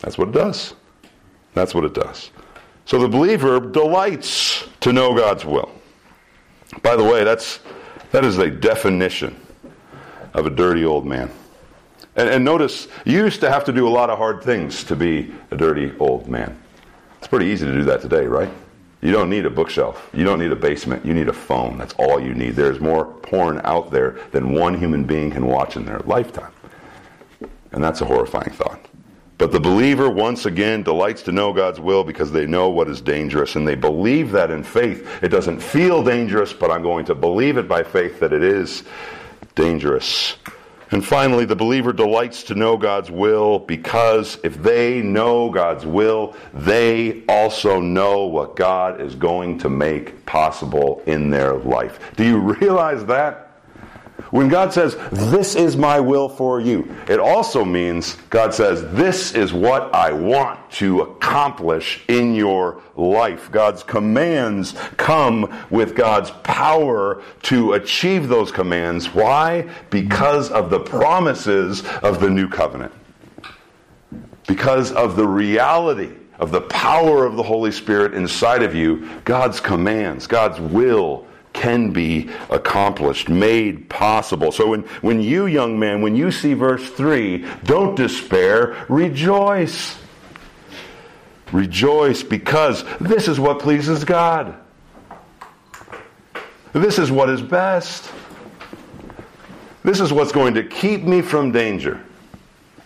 [0.00, 0.74] That's what it does.
[1.54, 2.30] That's what it does.
[2.84, 5.72] So the believer delights to know God's will.
[6.82, 7.60] By the way, that's,
[8.12, 9.40] that is a definition
[10.34, 11.30] of a dirty old man.
[12.14, 14.94] And, and notice, you used to have to do a lot of hard things to
[14.94, 16.60] be a dirty old man.
[17.20, 18.50] It's pretty easy to do that today, right?
[19.06, 20.10] You don't need a bookshelf.
[20.12, 21.06] You don't need a basement.
[21.06, 21.78] You need a phone.
[21.78, 22.56] That's all you need.
[22.56, 26.50] There's more porn out there than one human being can watch in their lifetime.
[27.70, 28.84] And that's a horrifying thought.
[29.38, 33.00] But the believer, once again, delights to know God's will because they know what is
[33.00, 35.08] dangerous and they believe that in faith.
[35.22, 38.82] It doesn't feel dangerous, but I'm going to believe it by faith that it is
[39.54, 40.34] dangerous.
[40.90, 46.36] And finally, the believer delights to know God's will because if they know God's will,
[46.54, 51.98] they also know what God is going to make possible in their life.
[52.16, 53.45] Do you realize that?
[54.36, 59.32] When God says, This is my will for you, it also means God says, This
[59.34, 63.50] is what I want to accomplish in your life.
[63.50, 69.14] God's commands come with God's power to achieve those commands.
[69.14, 69.70] Why?
[69.88, 72.92] Because of the promises of the new covenant.
[74.46, 79.60] Because of the reality of the power of the Holy Spirit inside of you, God's
[79.60, 84.52] commands, God's will can be accomplished, made possible.
[84.52, 89.98] So when, when you, young man, when you see verse 3, don't despair, rejoice.
[91.52, 94.54] Rejoice because this is what pleases God.
[96.72, 98.12] This is what is best.
[99.82, 102.04] This is what's going to keep me from danger.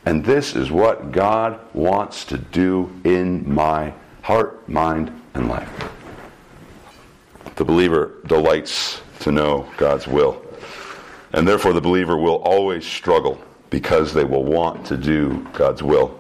[0.06, 5.99] And this is what God wants to do in my heart, mind, and life.
[7.60, 10.42] The believer delights to know God's will.
[11.34, 16.18] And therefore, the believer will always struggle because they will want to do God's will.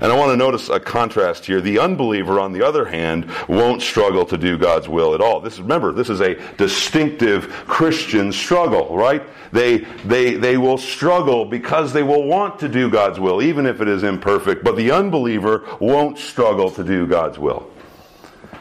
[0.00, 1.62] And I want to notice a contrast here.
[1.62, 5.40] The unbeliever, on the other hand, won't struggle to do God's will at all.
[5.40, 9.22] This remember, this is a distinctive Christian struggle, right?
[9.52, 13.80] They they they will struggle because they will want to do God's will, even if
[13.80, 14.64] it is imperfect.
[14.64, 17.71] But the unbeliever won't struggle to do God's will.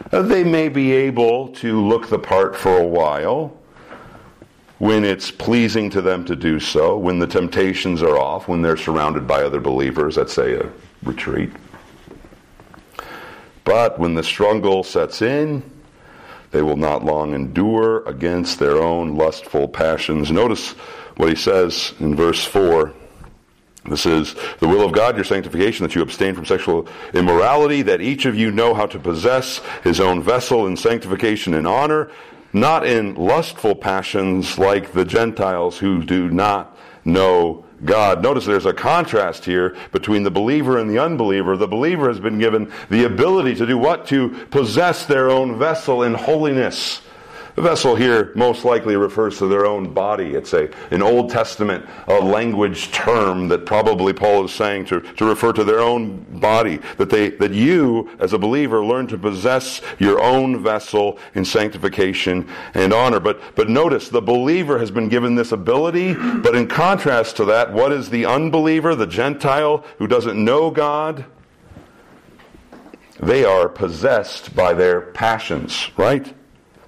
[0.10, 3.58] They may be able to look the part for a while
[4.80, 8.76] when it's pleasing to them to do so, when the temptations are off, when they're
[8.76, 10.68] surrounded by other believers at, say, a
[11.04, 11.52] retreat.
[13.64, 15.62] But when the struggle sets in,
[16.50, 20.32] they will not long endure against their own lustful passions.
[20.32, 20.72] Notice
[21.16, 22.92] what he says in verse 4
[23.86, 28.02] this is the will of God, your sanctification, that you abstain from sexual immorality, that
[28.02, 32.12] each of you know how to possess his own vessel in sanctification and honor,
[32.54, 38.22] not in lustful passions like the Gentiles who do not know God.
[38.22, 41.58] Notice there's a contrast here between the believer and the unbeliever.
[41.58, 44.06] The believer has been given the ability to do what?
[44.08, 47.02] To possess their own vessel in holiness
[47.56, 50.36] the vessel here most likely refers to their own body.
[50.36, 55.26] It's a, an Old Testament uh, language term that probably Paul is saying to, to
[55.26, 56.80] refer to their own body.
[56.98, 62.48] That, they, that you, as a believer, learn to possess your own vessel in sanctification
[62.74, 63.20] and honor.
[63.20, 67.74] But, but notice, the believer has been given this ability, but in contrast to that,
[67.74, 71.26] what is the unbeliever, the Gentile who doesn't know God?
[73.20, 76.34] They are possessed by their passions, right?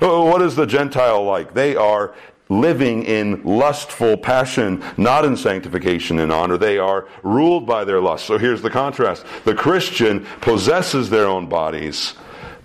[0.04, 1.54] What is the Gentile like?
[1.54, 2.14] They are
[2.50, 6.58] living in lustful passion, not in sanctification and honor.
[6.58, 8.26] They are ruled by their lust.
[8.26, 9.26] So here's the contrast.
[9.46, 12.16] The Christian possesses their own bodies,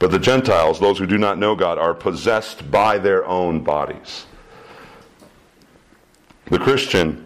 [0.01, 4.27] but the Gentiles, those who do not know God, are possessed by their own bodies.
[6.47, 7.25] The Christian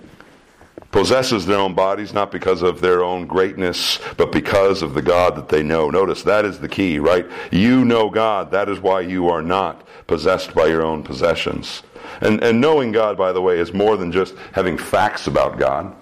[0.92, 5.34] possesses their own bodies not because of their own greatness, but because of the God
[5.36, 5.90] that they know.
[5.90, 7.26] Notice that is the key, right?
[7.50, 8.52] You know God.
[8.52, 11.82] That is why you are not possessed by your own possessions.
[12.20, 15.96] And, and knowing God, by the way, is more than just having facts about God.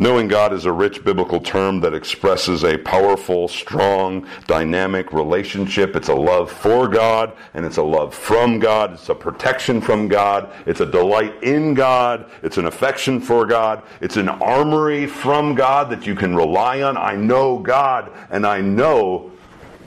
[0.00, 5.94] Knowing God is a rich biblical term that expresses a powerful, strong, dynamic relationship.
[5.94, 8.94] It's a love for God and it's a love from God.
[8.94, 10.54] It's a protection from God.
[10.64, 12.30] It's a delight in God.
[12.42, 13.82] It's an affection for God.
[14.00, 16.96] It's an armory from God that you can rely on.
[16.96, 19.30] I know God and I know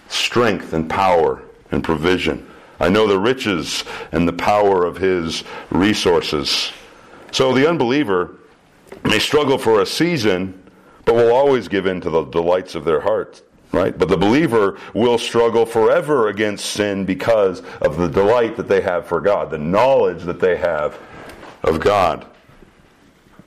[0.10, 1.42] strength and power
[1.72, 2.48] and provision.
[2.80, 6.72] I know the riches and the power of His resources.
[7.32, 8.38] So the unbeliever
[9.04, 10.62] may struggle for a season,
[11.06, 13.42] but will always give in to the delights of their heart.
[13.72, 13.98] Right?
[13.98, 19.08] But the believer will struggle forever against sin because of the delight that they have
[19.08, 21.00] for God, the knowledge that they have
[21.64, 22.28] of God.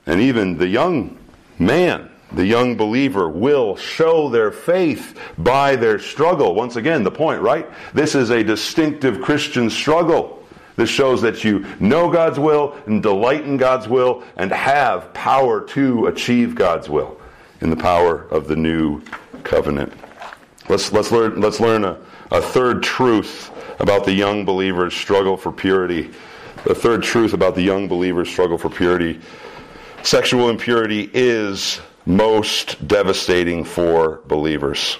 [0.05, 1.17] And even the young
[1.59, 6.55] man, the young believer, will show their faith by their struggle.
[6.55, 7.65] Once again, the point, right?
[7.93, 10.36] This is a distinctive Christian struggle.
[10.77, 15.61] This shows that you know God's will and delight in God's will and have power
[15.69, 17.19] to achieve God's will
[17.61, 19.01] in the power of the new
[19.43, 19.91] covenant.
[20.69, 21.99] Let's, let's learn, let's learn a,
[22.29, 26.11] a third truth about the young believer's struggle for purity.
[26.63, 29.19] The third truth about the young believer's struggle for purity.
[30.03, 34.99] Sexual impurity is most devastating for believers.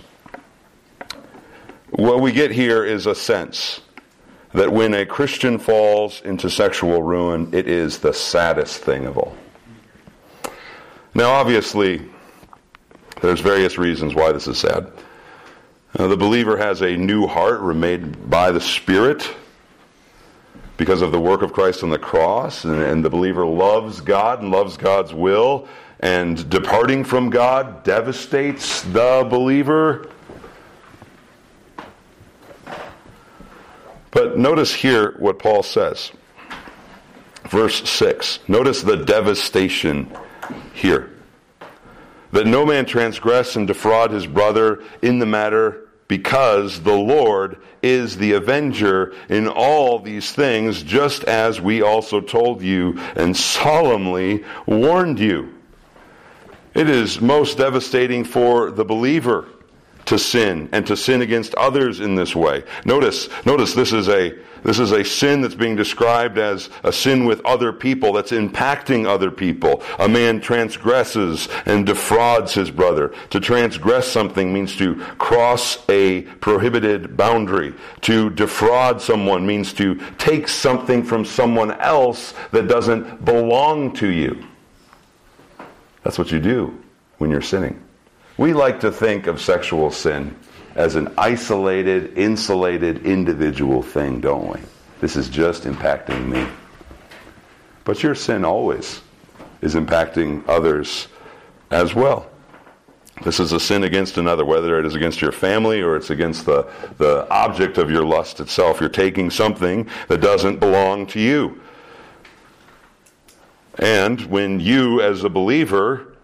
[1.92, 3.82] What we get here is a sense
[4.58, 9.38] that when a Christian falls into sexual ruin, it is the saddest thing of all.
[11.14, 12.02] Now, obviously,
[13.22, 14.92] there's various reasons why this is sad.
[15.98, 19.32] Uh, the believer has a new heart remade by the Spirit
[20.78, 24.42] because of the work of Christ on the cross, and, and the believer loves God
[24.42, 25.68] and loves God's will,
[26.00, 30.10] and departing from God devastates the believer.
[34.18, 36.12] But notice here what Paul says.
[37.50, 38.40] Verse 6.
[38.48, 40.12] Notice the devastation
[40.74, 41.12] here.
[42.32, 48.18] That no man transgress and defraud his brother in the matter because the Lord is
[48.18, 55.20] the avenger in all these things, just as we also told you and solemnly warned
[55.20, 55.54] you.
[56.74, 59.46] It is most devastating for the believer
[60.08, 62.64] to sin and to sin against others in this way.
[62.86, 67.26] Notice, notice this is a this is a sin that's being described as a sin
[67.26, 69.84] with other people that's impacting other people.
[70.00, 73.14] A man transgresses and defrauds his brother.
[73.30, 77.76] To transgress something means to cross a prohibited boundary.
[78.02, 84.44] To defraud someone means to take something from someone else that doesn't belong to you.
[86.04, 86.78] That's what you do
[87.20, 87.87] when you're sinning.
[88.38, 90.36] We like to think of sexual sin
[90.76, 94.60] as an isolated, insulated, individual thing, don't we?
[95.02, 96.48] This is just impacting me.
[97.84, 99.02] But your sin always
[99.62, 101.08] is impacting others
[101.72, 102.30] as well.
[103.24, 106.46] This is a sin against another, whether it is against your family or it's against
[106.46, 106.70] the,
[107.00, 108.80] the object of your lust itself.
[108.80, 111.60] You're taking something that doesn't belong to you.
[113.80, 116.17] And when you, as a believer,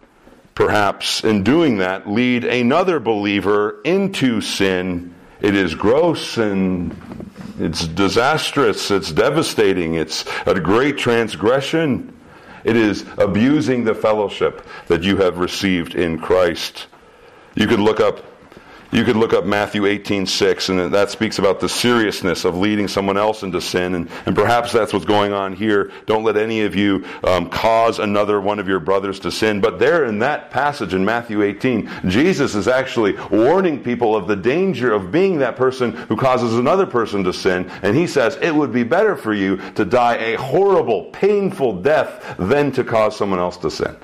[0.56, 6.96] perhaps in doing that lead another believer into sin, it is gross and
[7.60, 12.10] it's disastrous, it's devastating, it's a great transgression.
[12.64, 16.88] It is abusing the fellowship that you have received in Christ.
[17.56, 18.24] You could look up
[18.94, 22.88] you could look up Matthew 18, 6, and that speaks about the seriousness of leading
[22.88, 23.96] someone else into sin.
[23.96, 25.92] And, and perhaps that's what's going on here.
[26.06, 29.60] Don't let any of you um, cause another one of your brothers to sin.
[29.62, 34.36] But there in that passage in Matthew 18, Jesus is actually warning people of the
[34.36, 37.72] danger of being that person who causes another person to sin.
[37.82, 42.36] And he says, it would be better for you to die a horrible, painful death
[42.38, 43.98] than to cause someone else to sin.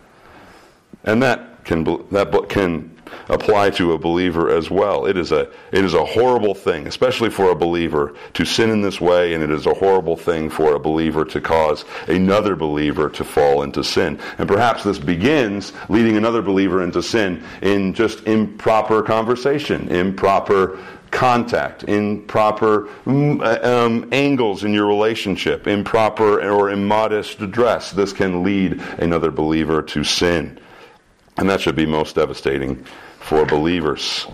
[1.04, 5.06] And that can, that can apply to a believer as well.
[5.06, 8.82] It is a it is a horrible thing, especially for a believer to sin in
[8.82, 13.10] this way, and it is a horrible thing for a believer to cause another believer
[13.10, 14.20] to fall into sin.
[14.38, 20.80] And perhaps this begins leading another believer into sin in just improper conversation, improper
[21.12, 27.92] contact, improper mm, um, angles in your relationship, improper or immodest dress.
[27.92, 30.60] This can lead another believer to sin.
[31.40, 32.84] And that should be most devastating
[33.20, 34.28] for believers.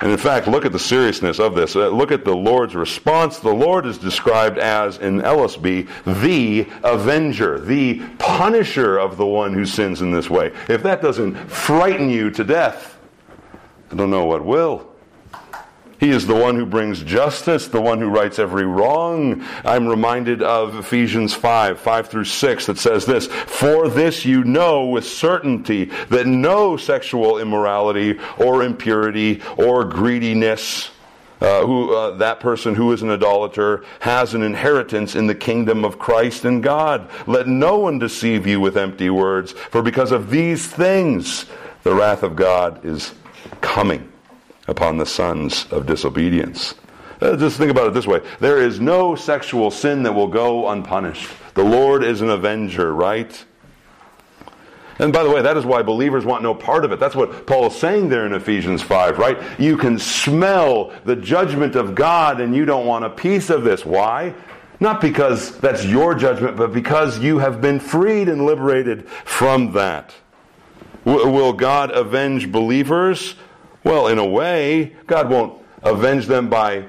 [0.00, 1.76] And in fact, look at the seriousness of this.
[1.76, 3.38] Uh, look at the Lord's response.
[3.38, 5.88] The Lord is described as, in LSB,
[6.20, 10.52] the avenger, the punisher of the one who sins in this way.
[10.68, 12.98] If that doesn't frighten you to death,
[13.92, 14.93] I don't know what will.
[15.98, 19.44] He is the one who brings justice, the one who rights every wrong.
[19.64, 24.86] I'm reminded of Ephesians 5, 5 through 6, that says this For this you know
[24.86, 30.90] with certainty that no sexual immorality or impurity or greediness.
[31.40, 35.84] Uh, who uh, that person who is an idolater has an inheritance in the kingdom
[35.84, 37.10] of Christ and God.
[37.26, 41.44] Let no one deceive you with empty words, for because of these things
[41.82, 43.12] the wrath of God is
[43.60, 44.10] coming
[44.66, 46.74] upon the sons of disobedience.
[47.20, 50.68] Uh, just think about it this way there is no sexual sin that will go
[50.68, 51.28] unpunished.
[51.54, 53.44] The Lord is an avenger, right?
[54.98, 57.00] And by the way, that is why believers want no part of it.
[57.00, 59.38] That's what Paul is saying there in Ephesians 5, right?
[59.58, 63.84] You can smell the judgment of God and you don't want a piece of this.
[63.84, 64.34] Why?
[64.78, 70.14] Not because that's your judgment, but because you have been freed and liberated from that.
[71.04, 73.34] Will God avenge believers?
[73.84, 76.86] Well, in a way, God won't avenge them by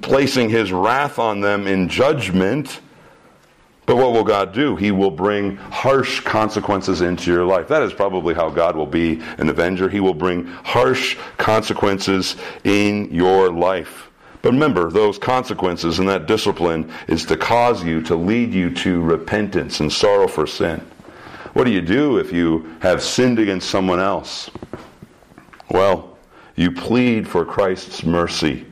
[0.00, 2.80] placing his wrath on them in judgment.
[3.84, 4.76] But what will God do?
[4.76, 7.68] He will bring harsh consequences into your life.
[7.68, 9.88] That is probably how God will be an avenger.
[9.88, 14.10] He will bring harsh consequences in your life.
[14.42, 19.00] But remember, those consequences and that discipline is to cause you, to lead you to
[19.00, 20.80] repentance and sorrow for sin.
[21.54, 24.50] What do you do if you have sinned against someone else?
[25.70, 26.07] Well,
[26.58, 28.66] you plead for Christ's mercy.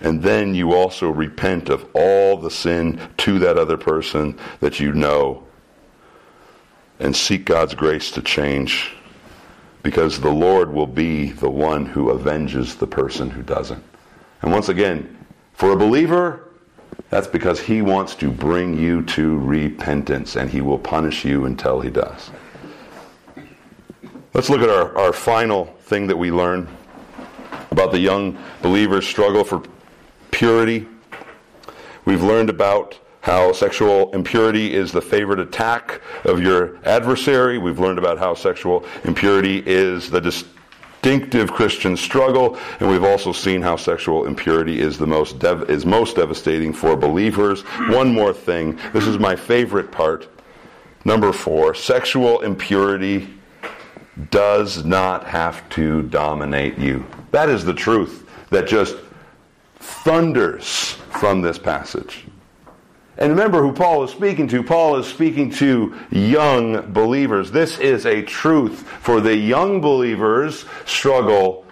[0.00, 4.94] And then you also repent of all the sin to that other person that you
[4.94, 5.44] know.
[6.98, 8.94] And seek God's grace to change.
[9.82, 13.84] Because the Lord will be the one who avenges the person who doesn't.
[14.40, 16.48] And once again, for a believer,
[17.10, 21.80] that's because he wants to bring you to repentance and he will punish you until
[21.80, 22.30] he does.
[24.32, 26.68] Let's look at our, our final thing that we learn
[27.72, 29.62] about the young believer's struggle for
[30.30, 30.86] purity.
[32.04, 37.58] We've learned about how sexual impurity is the favorite attack of your adversary.
[37.58, 43.62] We've learned about how sexual impurity is the distinctive Christian struggle, and we've also seen
[43.62, 47.62] how sexual impurity is the most dev- is most devastating for believers.
[47.88, 48.78] One more thing.
[48.92, 50.28] This is my favorite part.
[51.04, 53.28] Number 4, sexual impurity
[54.30, 57.04] does not have to dominate you.
[57.30, 58.96] That is the truth that just
[59.76, 62.24] thunders from this passage.
[63.18, 64.62] And remember who Paul is speaking to.
[64.62, 67.50] Paul is speaking to young believers.
[67.50, 71.66] This is a truth for the young believers' struggle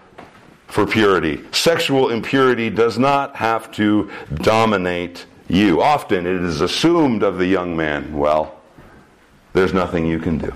[0.67, 1.43] for purity.
[1.51, 5.83] Sexual impurity does not have to dominate you.
[5.83, 8.61] Often it is assumed of the young man, well,
[9.53, 10.53] there's nothing you can do.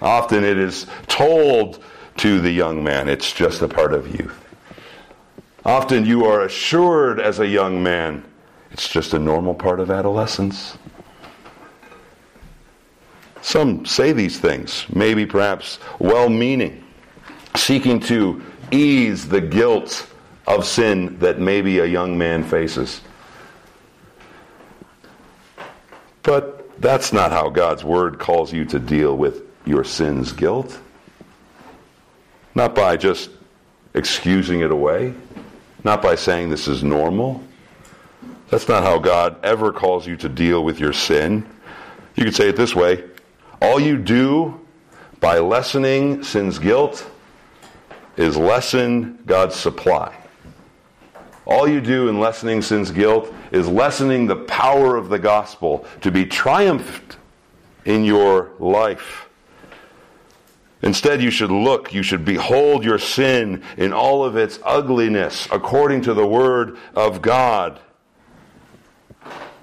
[0.00, 1.82] Often it is told
[2.18, 4.40] to the young man, it's just a part of youth.
[5.64, 8.24] Often you are assured as a young man,
[8.70, 10.76] it's just a normal part of adolescence.
[13.40, 16.84] Some say these things, maybe perhaps well meaning,
[17.56, 20.06] seeking to ease the guilt
[20.46, 23.00] of sin that maybe a young man faces.
[26.22, 30.78] But that's not how God's Word calls you to deal with your sin's guilt.
[32.54, 33.30] Not by just
[33.94, 35.14] excusing it away,
[35.82, 37.42] not by saying this is normal.
[38.50, 41.46] That's not how God ever calls you to deal with your sin.
[42.14, 43.04] You could say it this way
[43.60, 44.60] all you do
[45.20, 47.08] by lessening sin's guilt
[48.16, 50.14] is lessen God's supply.
[51.46, 56.10] All you do in lessening sin's guilt is lessening the power of the gospel to
[56.10, 57.16] be triumphed
[57.84, 59.23] in your life.
[60.84, 66.02] Instead, you should look, you should behold your sin in all of its ugliness according
[66.02, 67.80] to the Word of God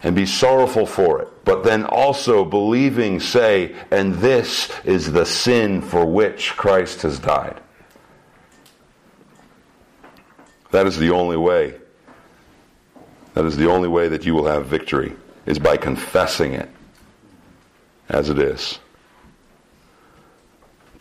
[0.02, 1.28] and be sorrowful for it.
[1.46, 7.62] But then also believing, say, and this is the sin for which Christ has died.
[10.72, 11.76] That is the only way.
[13.36, 15.16] That is the only way that you will have victory,
[15.46, 16.70] is by confessing it
[18.10, 18.80] as it is.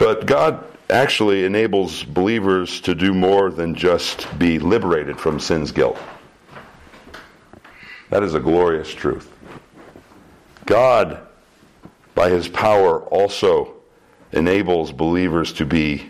[0.01, 5.99] But God actually enables believers to do more than just be liberated from sin's guilt.
[8.09, 9.31] That is a glorious truth.
[10.65, 11.21] God,
[12.15, 13.75] by his power, also
[14.33, 16.09] enables believers to be,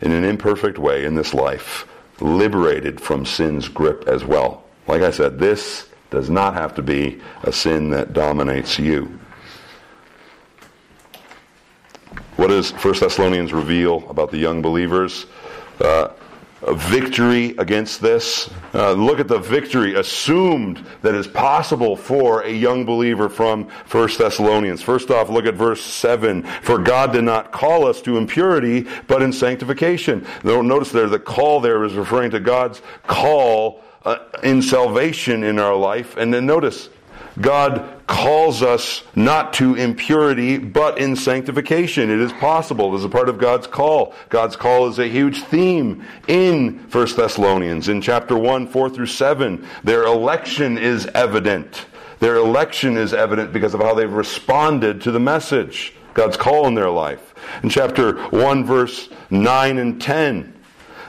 [0.00, 1.86] in an imperfect way in this life,
[2.20, 4.64] liberated from sin's grip as well.
[4.88, 9.20] Like I said, this does not have to be a sin that dominates you.
[12.36, 15.26] What does 1 Thessalonians reveal about the young believers?
[15.80, 16.08] Uh,
[16.72, 18.50] victory against this.
[18.72, 24.08] Uh, look at the victory assumed that is possible for a young believer from 1
[24.18, 24.82] Thessalonians.
[24.82, 26.42] First off, look at verse 7.
[26.62, 30.26] For God did not call us to impurity, but in sanctification.
[30.42, 35.76] Notice there, the call there is referring to God's call uh, in salvation in our
[35.76, 36.16] life.
[36.16, 36.88] And then notice,
[37.40, 42.10] God calls us not to impurity, but in sanctification.
[42.10, 42.92] It is possible.
[42.94, 44.14] It is a part of God's call.
[44.28, 47.88] God's call is a huge theme in 1 Thessalonians.
[47.88, 51.86] In chapter 1, 4 through 7, their election is evident.
[52.20, 56.74] Their election is evident because of how they've responded to the message, God's call in
[56.74, 57.34] their life.
[57.62, 60.54] In chapter 1, verse 9 and 10,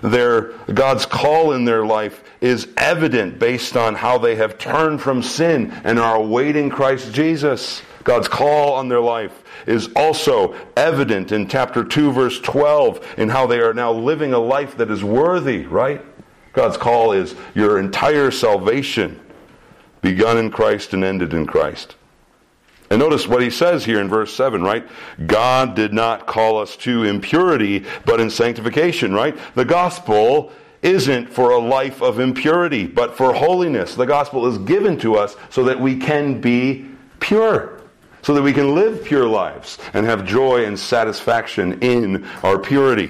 [0.02, 5.24] their God's call in their life is evident based on how they have turned from
[5.24, 7.82] sin and are awaiting Christ Jesus.
[8.04, 13.48] God's call on their life is also evident in chapter 2 verse 12 in how
[13.48, 16.06] they are now living a life that is worthy, right?
[16.54, 19.20] God's call is your entire salvation
[20.04, 21.96] begun in Christ and ended in Christ.
[22.91, 24.88] And notice what he says here in verse 7, right?
[25.26, 29.36] God did not call us to impurity, but in sanctification, right?
[29.56, 30.54] The gospel
[30.86, 33.96] isn't for a life of impurity, but for holiness.
[33.96, 36.86] The gospel is given to us so that we can be
[37.20, 37.82] pure,
[38.22, 43.10] so that we can live pure lives and have joy and satisfaction in our purity.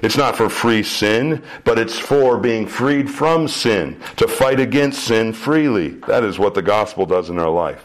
[0.00, 5.04] It's not for free sin, but it's for being freed from sin, to fight against
[5.04, 5.88] sin freely.
[6.06, 7.84] That is what the gospel does in our life.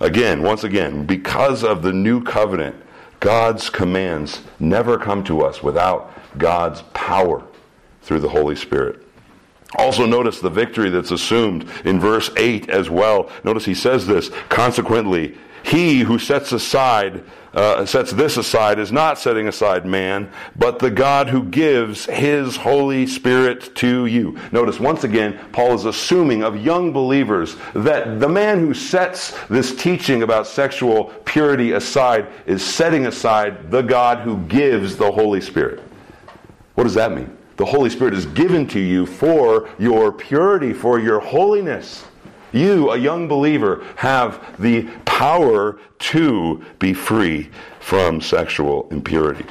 [0.00, 2.74] Again, once again, because of the new covenant,
[3.20, 7.44] God's commands never come to us without God's power
[8.02, 9.06] through the Holy Spirit.
[9.76, 13.30] Also, notice the victory that's assumed in verse 8 as well.
[13.44, 17.22] Notice he says this Consequently, he who sets aside
[17.52, 22.56] uh, sets this aside is not setting aside man, but the God who gives his
[22.56, 24.38] Holy Spirit to you.
[24.52, 29.74] Notice once again, Paul is assuming of young believers that the man who sets this
[29.74, 35.82] teaching about sexual purity aside is setting aside the God who gives the Holy Spirit.
[36.76, 37.36] What does that mean?
[37.60, 42.06] The Holy Spirit is given to you for your purity, for your holiness.
[42.52, 49.44] You, a young believer, have the power to be free from sexual impurity.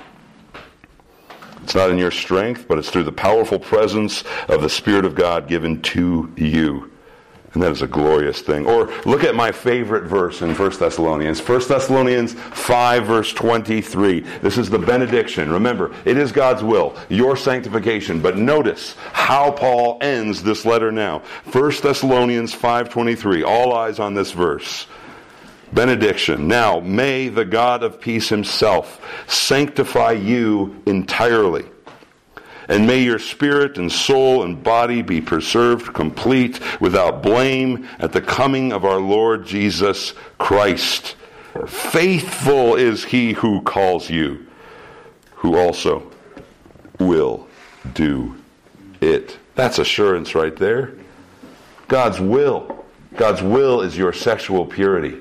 [1.62, 5.14] It's not in your strength, but it's through the powerful presence of the Spirit of
[5.14, 6.91] God given to you.
[7.54, 8.68] And that is a glorious thing.
[8.68, 11.39] Or look at my favorite verse in 1 Thessalonians.
[11.41, 14.20] 1 Thessalonians 5, verse 23.
[14.41, 15.52] This is the benediction.
[15.52, 18.22] Remember, it is God's will, your sanctification.
[18.22, 21.24] But notice how Paul ends this letter now.
[21.52, 23.43] 1 Thessalonians 5.23.
[23.43, 24.86] All eyes on this verse.
[25.74, 26.47] Benediction.
[26.47, 31.66] Now, may the God of peace himself sanctify you entirely
[32.70, 38.22] and may your spirit and soul and body be preserved complete without blame at the
[38.22, 41.15] coming of our Lord Jesus Christ.
[41.67, 44.45] Faithful is he who calls you,
[45.34, 46.09] who also
[46.99, 47.47] will
[47.95, 48.36] do
[49.01, 49.38] it.
[49.55, 50.93] That's assurance right there.
[51.88, 52.86] God's will.
[53.15, 55.17] God's will is your sexual purity.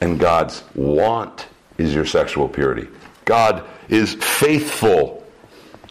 [0.00, 2.88] And God's want is your sexual purity.
[3.26, 5.23] God is faithful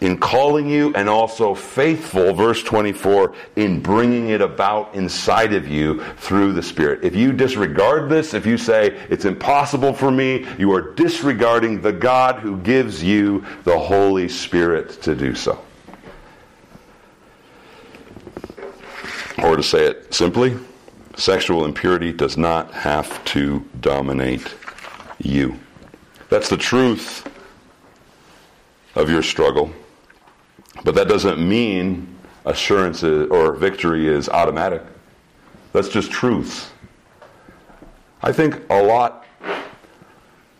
[0.03, 6.03] in calling you and also faithful, verse 24, in bringing it about inside of you
[6.17, 7.05] through the Spirit.
[7.05, 11.93] If you disregard this, if you say, it's impossible for me, you are disregarding the
[11.93, 15.57] God who gives you the Holy Spirit to do so.
[19.41, 20.57] Or to say it simply,
[21.15, 24.53] sexual impurity does not have to dominate
[25.17, 25.57] you.
[26.27, 27.25] That's the truth
[28.95, 29.73] of your struggle.
[30.83, 34.81] But that doesn't mean assurance or victory is automatic.
[35.71, 36.71] That's just truths.
[38.21, 39.25] I think a lot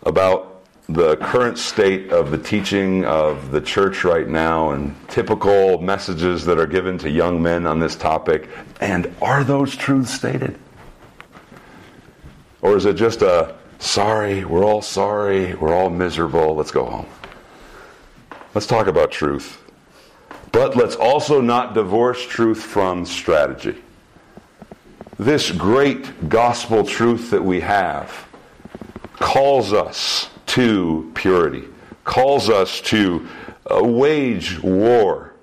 [0.03, 6.43] about the current state of the teaching of the church right now and typical messages
[6.45, 8.49] that are given to young men on this topic.
[8.81, 10.59] And are those truths stated?
[12.61, 17.07] Or is it just a sorry, we're all sorry, we're all miserable, let's go home?
[18.53, 19.62] Let's talk about truth.
[20.53, 23.75] But let's also not divorce truth from strategy.
[25.17, 28.27] This great gospel truth that we have
[29.15, 31.63] calls us to purity,
[32.03, 33.27] calls us to
[33.65, 35.33] uh, wage war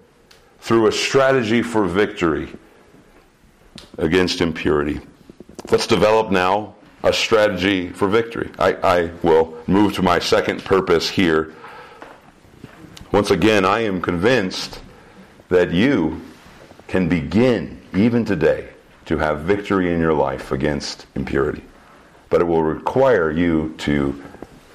[0.60, 2.48] through a strategy for victory
[3.98, 5.00] against impurity.
[5.72, 8.52] Let's develop now a strategy for victory.
[8.60, 11.52] I, I will move to my second purpose here.
[13.10, 14.80] Once again, I am convinced
[15.50, 16.20] that you
[16.88, 18.68] can begin, even today,
[19.04, 21.62] to have victory in your life against impurity.
[22.28, 24.22] But it will require you to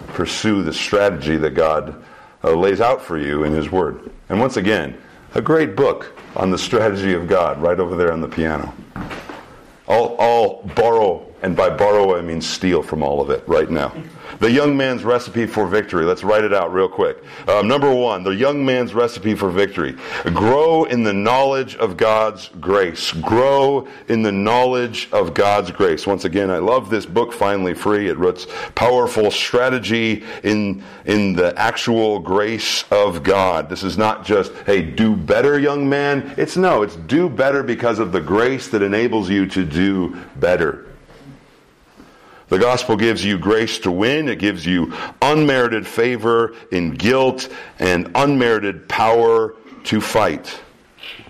[0.08, 2.04] pursue the strategy that God
[2.44, 4.12] uh, lays out for you in His Word.
[4.30, 4.98] And once again,
[5.34, 8.74] a great book on the strategy of God right over there on the piano.
[9.88, 13.94] I'll, I'll borrow, and by borrow I mean steal from all of it right now.
[14.40, 16.04] The young man's recipe for victory.
[16.04, 17.24] Let's write it out real quick.
[17.48, 19.96] Um, number one, the young man's recipe for victory.
[20.24, 23.12] Grow in the knowledge of God's grace.
[23.12, 26.08] Grow in the knowledge of God's grace.
[26.08, 28.10] Once again, I love this book, Finally Free.
[28.10, 33.70] It writes powerful strategy in, in the actual grace of God.
[33.70, 36.34] This is not just, hey, do better, young man.
[36.38, 40.86] It's no, it's do better because of the grace that enables you to do better.
[42.48, 44.30] The gospel gives you grace to win.
[44.30, 50.60] It gives you unmerited favor in guilt and unmerited power to fight.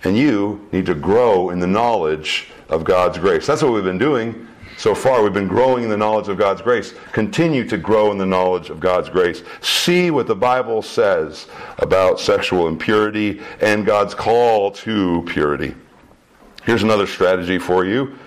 [0.03, 3.47] And you need to grow in the knowledge of God's grace.
[3.47, 4.47] That's what we've been doing
[4.77, 5.23] so far.
[5.23, 6.93] We've been growing in the knowledge of God's grace.
[7.11, 9.43] Continue to grow in the knowledge of God's grace.
[9.61, 11.47] See what the Bible says
[11.79, 15.75] about sexual impurity and God's call to purity.
[16.63, 18.17] Here's another strategy for you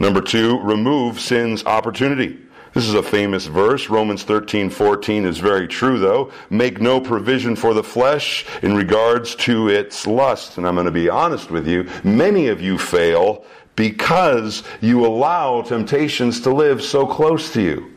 [0.00, 2.38] Number two, remove sin's opportunity.
[2.72, 3.90] This is a famous verse.
[3.90, 6.32] Romans 13, 14 is very true, though.
[6.48, 10.56] Make no provision for the flesh in regards to its lust.
[10.56, 11.88] And I'm going to be honest with you.
[12.02, 13.44] Many of you fail
[13.76, 17.92] because you allow temptations to live so close to you.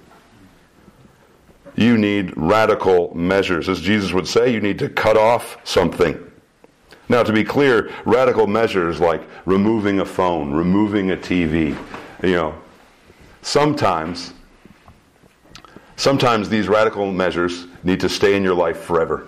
[1.76, 3.70] You need radical measures.
[3.70, 6.33] As Jesus would say, you need to cut off something.
[7.10, 11.78] Now, to be clear, radical measures like removing a phone, removing a TV,
[12.24, 12.56] you know,
[13.42, 14.34] sometimes,
[15.96, 19.28] sometimes these radical measures need to stay in your life forever.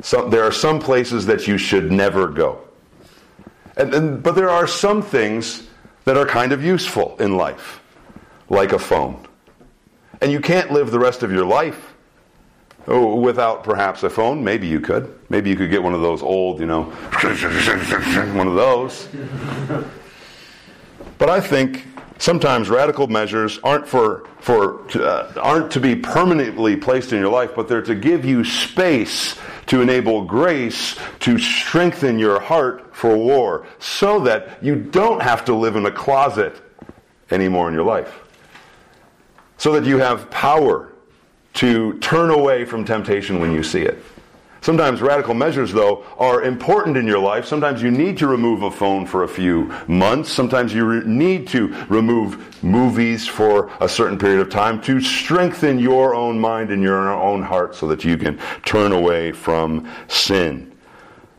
[0.00, 2.60] Some, there are some places that you should never go.
[3.76, 5.68] And, and, but there are some things
[6.04, 7.80] that are kind of useful in life,
[8.48, 9.26] like a phone.
[10.20, 11.91] And you can't live the rest of your life
[12.88, 15.14] Oh, without perhaps a phone, maybe you could.
[15.28, 16.82] Maybe you could get one of those old, you know,
[18.34, 19.08] one of those.
[21.18, 21.86] But I think
[22.18, 27.52] sometimes radical measures aren't for for uh, aren't to be permanently placed in your life,
[27.54, 33.66] but they're to give you space to enable grace to strengthen your heart for war,
[33.78, 36.60] so that you don't have to live in a closet
[37.30, 38.20] anymore in your life,
[39.56, 40.91] so that you have power
[41.54, 44.02] to turn away from temptation when you see it.
[44.62, 47.46] Sometimes radical measures, though, are important in your life.
[47.46, 50.30] Sometimes you need to remove a phone for a few months.
[50.30, 55.80] Sometimes you re- need to remove movies for a certain period of time to strengthen
[55.80, 60.72] your own mind and your own heart so that you can turn away from sin.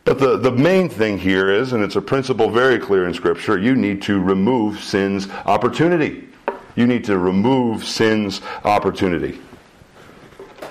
[0.03, 3.57] But the, the main thing here is, and it's a principle very clear in Scripture,
[3.57, 6.28] you need to remove sin's opportunity.
[6.76, 9.39] You need to remove sin's opportunity.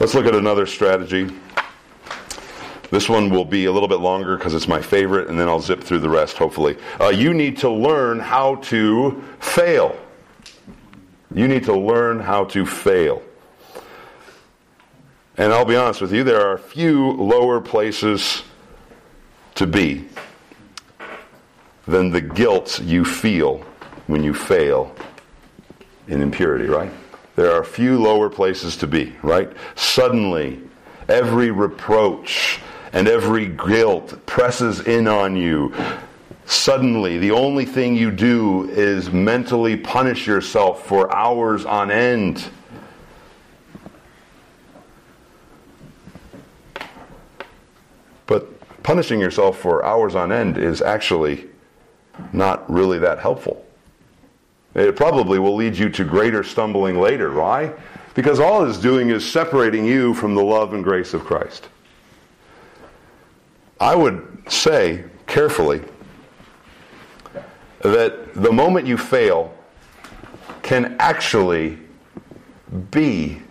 [0.01, 1.30] Let's look at another strategy.
[2.90, 5.61] This one will be a little bit longer because it's my favorite, and then I'll
[5.61, 6.76] zip through the rest, hopefully.
[7.01, 9.97] Uh, you need to learn how to fail.
[11.34, 13.22] You need to learn how to fail.
[15.38, 18.43] And I'll be honest with you, there are few lower places
[19.55, 20.05] to be
[21.86, 23.64] than the guilt you feel
[24.07, 24.95] when you fail
[26.09, 26.93] in impurity, right?
[27.37, 29.51] There are few lower places to be, right?
[29.74, 30.61] Suddenly,
[31.09, 32.61] every reproach
[32.93, 35.74] and every guilt presses in on you.
[36.45, 42.45] Suddenly, the only thing you do is mentally punish yourself for hours on end.
[48.26, 51.49] But punishing yourself for hours on end is actually
[52.33, 53.64] not really that helpful.
[54.75, 57.33] It probably will lead you to greater stumbling later.
[57.33, 57.73] Why?
[58.14, 61.68] Because all it's doing is separating you from the love and grace of Christ.
[63.81, 65.83] I would say carefully
[67.81, 69.55] that the moment you fail
[70.62, 71.79] can actually
[72.91, 73.43] be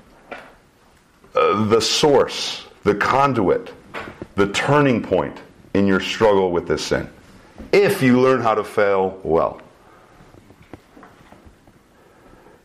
[1.36, 3.74] uh, the source, the conduit,
[4.36, 5.38] the turning point
[5.74, 7.10] in your struggle with this sin.
[7.72, 9.62] If you learn how to fail well.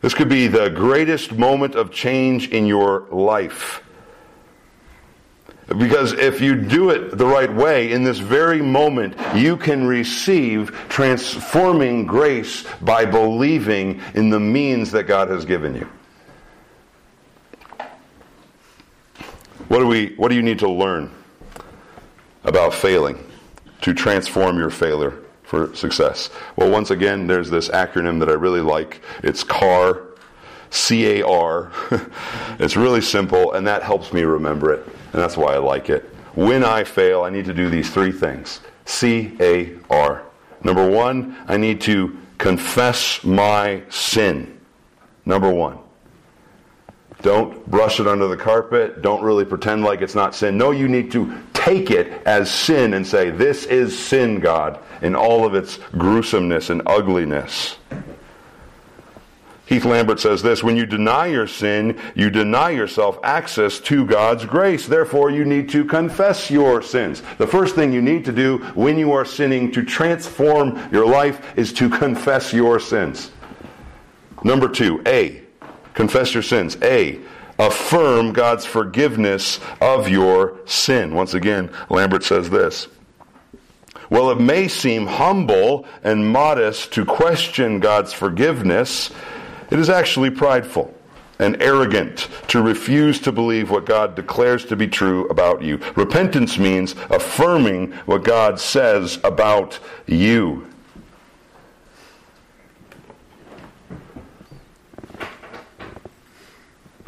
[0.07, 3.83] This could be the greatest moment of change in your life.
[5.67, 10.71] Because if you do it the right way, in this very moment, you can receive
[10.87, 15.89] transforming grace by believing in the means that God has given you.
[19.67, 21.11] What do, we, what do you need to learn
[22.45, 23.21] about failing
[23.81, 26.29] to transform your failure for success?
[26.55, 29.01] Well, once again, there's this acronym that I really like.
[29.23, 30.03] It's CAR,
[30.69, 31.71] C A R.
[32.59, 36.03] it's really simple, and that helps me remember it, and that's why I like it.
[36.35, 40.23] When I fail, I need to do these three things C A R.
[40.63, 44.59] Number one, I need to confess my sin.
[45.25, 45.79] Number one.
[47.21, 49.01] Don't brush it under the carpet.
[49.01, 50.57] Don't really pretend like it's not sin.
[50.57, 55.15] No, you need to take it as sin and say, This is sin, God, in
[55.15, 57.77] all of its gruesomeness and ugliness.
[59.67, 64.45] Heath Lambert says this When you deny your sin, you deny yourself access to God's
[64.45, 64.87] grace.
[64.87, 67.21] Therefore, you need to confess your sins.
[67.37, 71.57] The first thing you need to do when you are sinning to transform your life
[71.57, 73.31] is to confess your sins.
[74.43, 75.41] Number two, A,
[75.97, 76.77] Confess your sins.
[76.83, 77.19] A.
[77.57, 81.15] Affirm God's forgiveness of your sin.
[81.15, 82.87] Once again, Lambert says this.
[84.11, 89.09] Well, it may seem humble and modest to question God's forgiveness.
[89.71, 90.93] It is actually prideful
[91.39, 95.79] and arrogant to refuse to believe what God declares to be true about you.
[95.95, 100.67] Repentance means affirming what God says about you.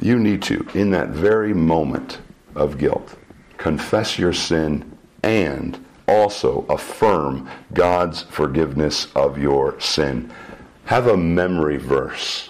[0.01, 2.19] You need to, in that very moment
[2.55, 3.15] of guilt,
[3.57, 10.31] confess your sin and also affirm God's forgiveness of your sin.
[10.85, 12.49] Have a memory verse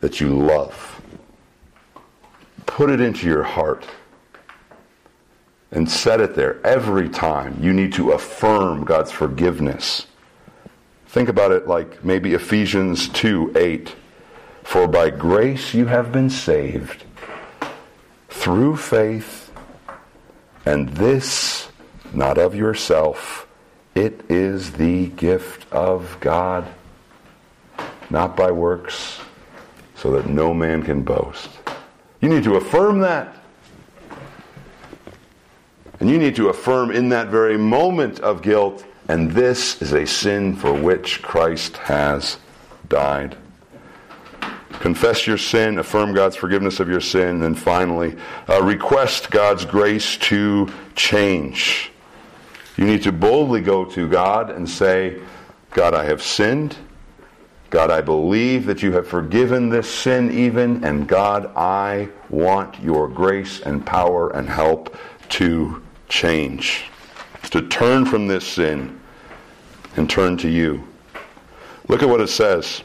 [0.00, 1.02] that you love.
[2.66, 3.86] Put it into your heart
[5.72, 7.56] and set it there every time.
[7.60, 10.06] You need to affirm God's forgiveness.
[11.06, 13.94] Think about it like maybe Ephesians 2 8.
[14.70, 17.02] For by grace you have been saved
[18.28, 19.50] through faith,
[20.64, 21.66] and this
[22.12, 23.48] not of yourself.
[23.96, 26.68] It is the gift of God,
[28.10, 29.20] not by works,
[29.96, 31.50] so that no man can boast.
[32.20, 33.36] You need to affirm that.
[35.98, 40.06] And you need to affirm in that very moment of guilt, and this is a
[40.06, 42.36] sin for which Christ has
[42.88, 43.36] died.
[44.80, 48.16] Confess your sin, affirm God's forgiveness of your sin, and then finally,
[48.48, 51.92] uh, request God's grace to change.
[52.78, 55.20] You need to boldly go to God and say,
[55.72, 56.76] God, I have sinned.
[57.68, 63.06] God, I believe that you have forgiven this sin even, and God, I want your
[63.06, 64.96] grace and power and help
[65.30, 66.84] to change,
[67.50, 68.98] to turn from this sin
[69.96, 70.88] and turn to you.
[71.86, 72.82] Look at what it says.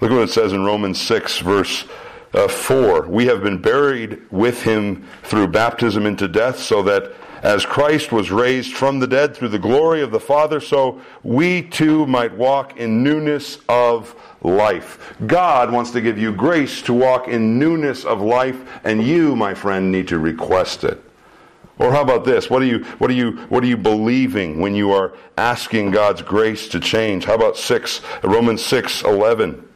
[0.00, 1.84] Look at what it says in Romans 6, verse
[2.32, 3.08] uh, 4.
[3.08, 8.30] We have been buried with him through baptism into death, so that as Christ was
[8.30, 12.76] raised from the dead through the glory of the Father, so we too might walk
[12.76, 15.14] in newness of life.
[15.26, 19.54] God wants to give you grace to walk in newness of life, and you, my
[19.54, 21.02] friend, need to request it.
[21.78, 22.50] Or how about this?
[22.50, 26.22] What are you what are you what are you believing when you are asking God's
[26.22, 27.24] grace to change?
[27.24, 29.67] How about 6 Romans 6 11?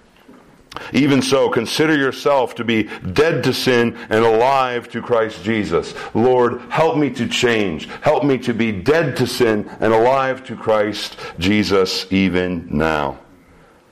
[0.92, 5.94] Even so, consider yourself to be dead to sin and alive to Christ Jesus.
[6.14, 7.86] Lord, help me to change.
[8.00, 13.18] Help me to be dead to sin and alive to Christ Jesus even now.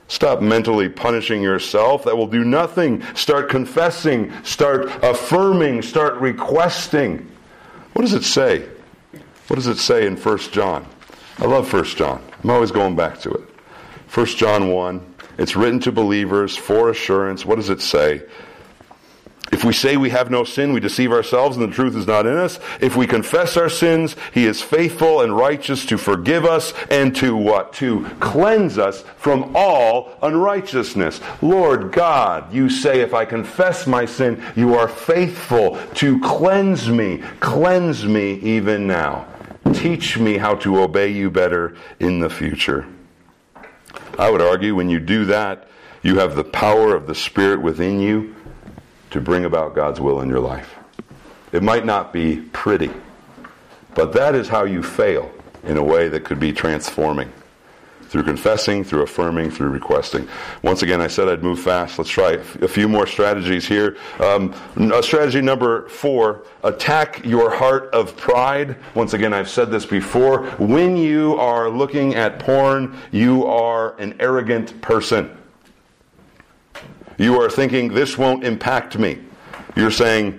[0.07, 2.03] Stop mentally punishing yourself.
[2.03, 3.01] That will do nothing.
[3.15, 4.31] Start confessing.
[4.43, 5.81] Start affirming.
[5.83, 7.31] Start requesting.
[7.93, 8.67] What does it say?
[9.47, 10.85] What does it say in 1 John?
[11.37, 12.21] I love 1 John.
[12.43, 13.49] I'm always going back to it.
[14.13, 15.10] 1 John 1.
[15.37, 17.45] It's written to believers for assurance.
[17.45, 18.23] What does it say?
[19.51, 22.25] If we say we have no sin, we deceive ourselves and the truth is not
[22.25, 22.57] in us.
[22.79, 27.35] If we confess our sins, he is faithful and righteous to forgive us and to
[27.35, 27.73] what?
[27.73, 31.19] To cleanse us from all unrighteousness.
[31.41, 37.17] Lord God, you say if I confess my sin, you are faithful to cleanse me.
[37.41, 39.27] Cleanse me even now.
[39.73, 42.87] Teach me how to obey you better in the future.
[44.17, 45.67] I would argue when you do that,
[46.03, 48.35] you have the power of the Spirit within you
[49.11, 50.75] to bring about God's will in your life.
[51.51, 52.91] It might not be pretty,
[53.93, 55.31] but that is how you fail
[55.63, 57.31] in a way that could be transforming.
[58.11, 60.27] Through confessing, through affirming, through requesting.
[60.63, 61.97] Once again, I said I'd move fast.
[61.97, 63.95] Let's try a few more strategies here.
[64.19, 64.53] Um,
[65.01, 68.75] strategy number four attack your heart of pride.
[68.95, 70.43] Once again, I've said this before.
[70.57, 75.37] When you are looking at porn, you are an arrogant person.
[77.17, 79.19] You are thinking, this won't impact me.
[79.77, 80.37] You're saying,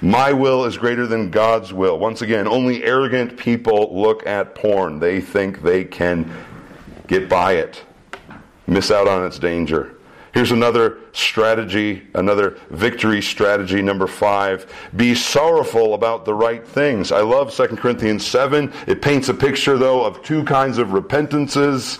[0.00, 2.00] my will is greater than God's will.
[2.00, 4.98] Once again, only arrogant people look at porn.
[4.98, 6.28] They think they can
[7.06, 7.84] get by it,
[8.66, 9.96] miss out on its danger.
[10.32, 14.72] Here's another strategy, another victory strategy, number five.
[14.96, 17.12] Be sorrowful about the right things.
[17.12, 18.72] I love 2 Corinthians 7.
[18.86, 21.96] It paints a picture, though, of two kinds of repentances.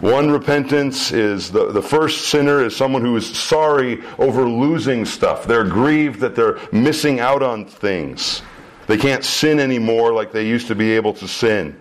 [0.00, 5.46] One repentance is the, the first sinner is someone who is sorry over losing stuff.
[5.46, 8.40] They're grieved that they're missing out on things.
[8.86, 11.78] They can't sin anymore like they used to be able to sin.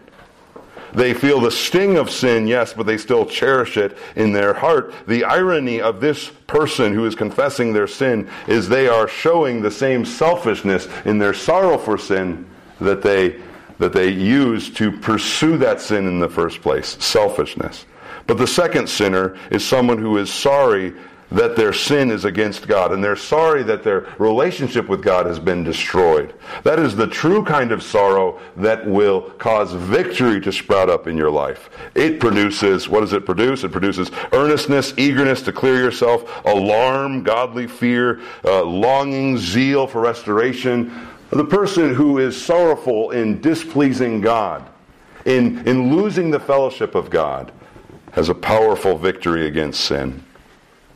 [0.96, 4.94] They feel the sting of sin, yes, but they still cherish it in their heart.
[5.08, 9.72] The irony of this person who is confessing their sin is they are showing the
[9.72, 12.46] same selfishness in their sorrow for sin
[12.80, 13.42] that they
[13.78, 17.86] that they use to pursue that sin in the first place, selfishness.
[18.26, 20.94] But the second sinner is someone who is sorry
[21.36, 25.38] that their sin is against God and they're sorry that their relationship with God has
[25.38, 26.34] been destroyed.
[26.64, 31.18] That is the true kind of sorrow that will cause victory to sprout up in
[31.18, 31.70] your life.
[31.94, 33.66] It produces, what does it produce?
[33.66, 41.08] It produces earnestness, eagerness to clear yourself, alarm, godly fear, uh, longing, zeal for restoration.
[41.32, 44.66] The person who is sorrowful in displeasing God,
[45.26, 47.52] in, in losing the fellowship of God,
[48.14, 50.25] has a powerful victory against sin.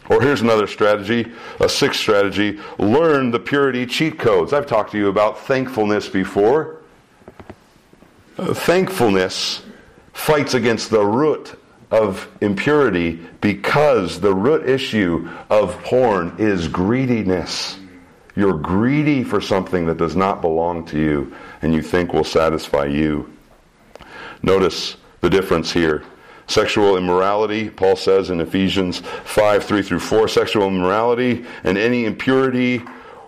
[0.10, 4.54] Or here's another strategy, a sixth strategy learn the purity cheat codes.
[4.54, 6.82] I've talked to you about thankfulness before.
[8.38, 9.64] Uh, thankfulness
[10.14, 11.60] fights against the root
[11.92, 17.78] of impurity because the root issue of porn is greediness.
[18.36, 22.86] You're greedy for something that does not belong to you and you think will satisfy
[22.86, 23.32] you.
[24.42, 26.04] Notice the difference here.
[26.50, 32.82] Sexual immorality, Paul says in Ephesians 5 3 through 4, sexual immorality and any impurity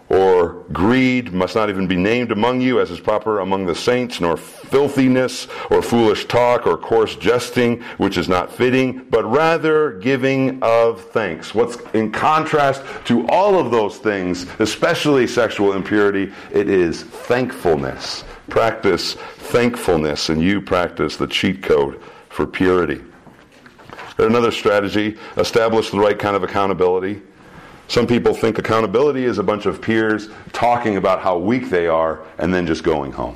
[0.09, 4.19] or greed must not even be named among you as is proper among the saints,
[4.19, 10.61] nor filthiness or foolish talk or coarse jesting, which is not fitting, but rather giving
[10.63, 11.53] of thanks.
[11.53, 18.23] What's in contrast to all of those things, especially sexual impurity, it is thankfulness.
[18.49, 23.01] Practice thankfulness, and you practice the cheat code for purity.
[24.21, 27.23] Another strategy, establish the right kind of accountability.
[27.87, 32.21] Some people think accountability is a bunch of peers talking about how weak they are
[32.37, 33.35] and then just going home.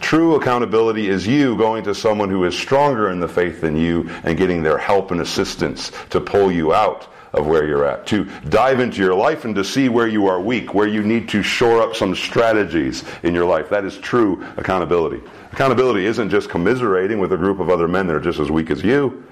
[0.00, 4.08] True accountability is you going to someone who is stronger in the faith than you
[4.24, 8.24] and getting their help and assistance to pull you out of where you're at, to
[8.48, 11.42] dive into your life and to see where you are weak, where you need to
[11.42, 13.68] shore up some strategies in your life.
[13.68, 15.20] That is true accountability.
[15.52, 18.70] Accountability isn't just commiserating with a group of other men that are just as weak
[18.70, 19.22] as you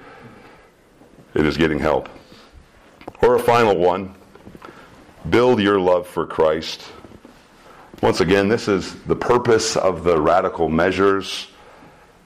[1.37, 2.09] it is getting help.
[3.21, 4.15] Or a final one
[5.29, 6.81] build your love for Christ.
[8.01, 11.47] Once again, this is the purpose of the radical measures.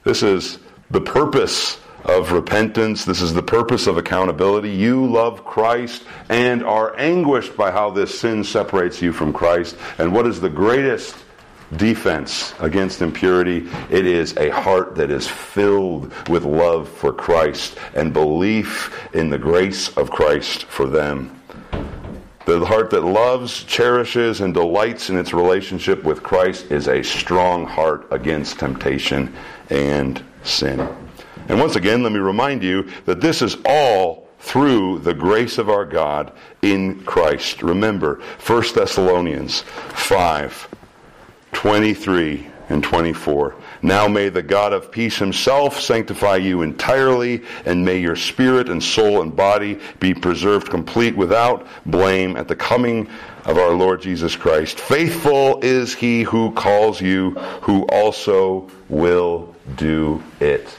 [0.06, 0.60] This is
[0.92, 3.04] the purpose of repentance.
[3.04, 4.70] This is the purpose of accountability.
[4.70, 9.76] You love Christ and are anguished by how this sin separates you from Christ.
[9.98, 11.16] And what is the greatest
[11.78, 13.70] defense against impurity.
[13.90, 19.38] It is a heart that is filled with love for Christ and belief in the
[19.38, 21.38] grace of Christ for them.
[22.46, 27.66] The heart that loves, cherishes, and delights in its relationship with Christ is a strong
[27.66, 29.34] heart against temptation
[29.70, 30.80] and sin.
[31.48, 35.70] And once again, let me remind you that this is all through the grace of
[35.70, 37.62] our God in Christ.
[37.62, 40.68] Remember, 1 Thessalonians 5
[41.54, 43.56] 23 and 24.
[43.82, 48.82] Now may the God of peace himself sanctify you entirely, and may your spirit and
[48.82, 53.10] soul and body be preserved complete without blame at the coming
[53.46, 54.80] of our Lord Jesus Christ.
[54.80, 57.32] Faithful is he who calls you,
[57.62, 60.78] who also will do it.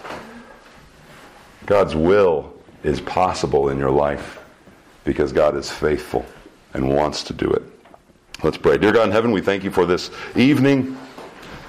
[1.67, 4.41] God's will is possible in your life
[5.05, 6.25] because God is faithful
[6.75, 7.63] and wants to do it.
[8.43, 8.77] Let's pray.
[8.77, 10.99] Dear God in heaven, we thank you for this evening,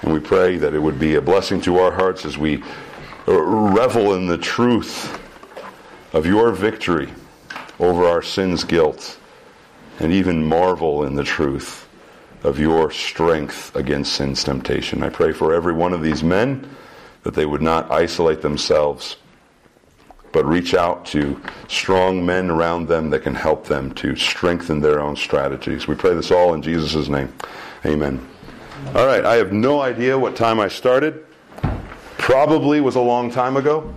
[0.02, 2.64] and we pray that it would be a blessing to our hearts as we
[3.28, 5.20] uh, revel in the truth
[6.12, 7.12] of your victory
[7.78, 9.20] over our sin's guilt,
[10.00, 11.86] and even marvel in the truth
[12.42, 15.04] of your strength against sin's temptation.
[15.04, 16.68] I pray for every one of these men
[17.22, 19.14] that they would not isolate themselves
[20.34, 25.00] but reach out to strong men around them that can help them to strengthen their
[25.00, 25.86] own strategies.
[25.86, 27.32] We pray this all in Jesus' name.
[27.86, 28.20] Amen.
[28.96, 31.24] All right, I have no idea what time I started.
[32.18, 33.94] Probably was a long time ago.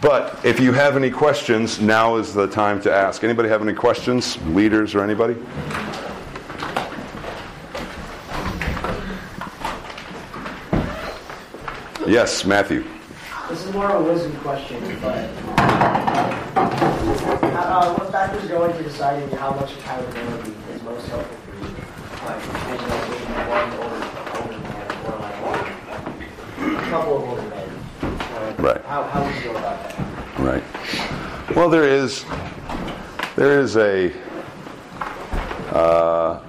[0.00, 3.24] But if you have any questions, now is the time to ask.
[3.24, 4.40] Anybody have any questions?
[4.46, 5.36] Leaders or anybody?
[12.06, 12.84] Yes, Matthew.
[13.52, 15.28] This is more of a wisdom question, but
[17.72, 21.70] uh, what factors go into deciding how much accountability is most helpful for you?
[22.26, 23.08] Like, maybe like
[23.48, 24.02] one older,
[24.36, 25.36] older man or like
[26.76, 27.68] a couple of older men.
[28.02, 28.84] Uh, Right.
[28.84, 30.38] How, how would you go about that?
[30.38, 30.62] Right.
[31.56, 32.24] Well, there is
[33.36, 34.12] there is a
[35.72, 36.40] uh,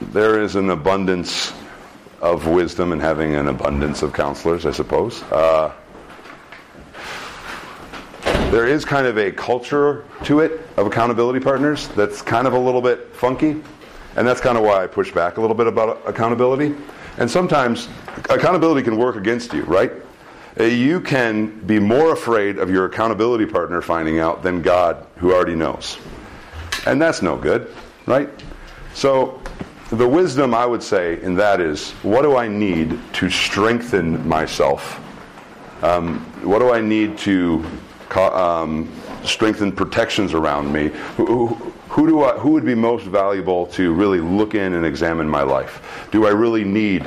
[0.00, 1.52] there is an abundance
[2.20, 5.22] of wisdom in having an abundance of counselors, I suppose.
[5.24, 5.72] Uh,
[8.52, 12.58] there is kind of a culture to it of accountability partners that's kind of a
[12.58, 13.62] little bit funky,
[14.14, 16.74] and that's kind of why I push back a little bit about accountability.
[17.16, 17.88] And sometimes
[18.28, 19.90] accountability can work against you, right?
[20.60, 25.32] Uh, You can be more afraid of your accountability partner finding out than God, who
[25.32, 25.96] already knows.
[26.84, 27.74] And that's no good,
[28.04, 28.28] right?
[28.92, 29.40] So,
[29.88, 35.00] the wisdom I would say in that is what do I need to strengthen myself?
[35.82, 37.64] Um, what do I need to
[38.16, 38.90] um,
[39.24, 40.88] strengthen protections around me?
[41.16, 41.48] Who,
[41.88, 45.42] who, do I, who would be most valuable to really look in and examine my
[45.42, 46.08] life?
[46.10, 47.06] Do I really need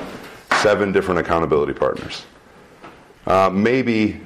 [0.62, 2.26] seven different accountability partners?
[3.26, 4.22] Uh, maybe,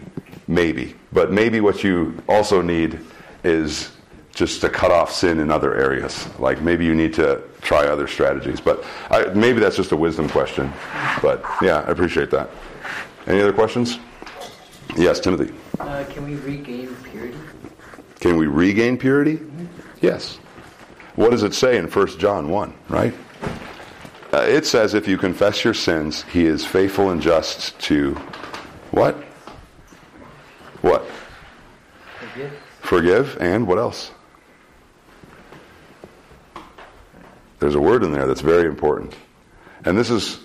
[0.48, 0.96] maybe.
[1.12, 3.00] But maybe what you also need
[3.44, 3.92] is
[4.34, 6.28] just to cut off sin in other areas.
[6.40, 8.62] Like maybe you need to try other strategies.
[8.62, 10.72] But I, maybe that's just a wisdom question.
[11.22, 12.50] But yeah, I appreciate that.
[13.28, 14.00] Any other questions?
[14.96, 15.54] Yes, Timothy.
[15.80, 17.38] Uh, can we regain purity?
[18.20, 19.40] Can we regain purity?
[20.02, 20.38] Yes.
[21.16, 23.14] What does it say in 1 John 1, right?
[24.34, 28.14] Uh, it says if you confess your sins, he is faithful and just to
[28.92, 29.16] what?
[30.82, 31.06] What?
[32.20, 32.54] Forgive?
[32.82, 34.12] Forgive and what else?
[37.60, 39.16] There's a word in there that's very important.
[39.86, 40.40] And this is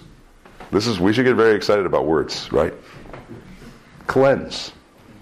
[0.71, 2.75] this is we should get very excited about words, right?
[4.07, 4.73] Cleanse.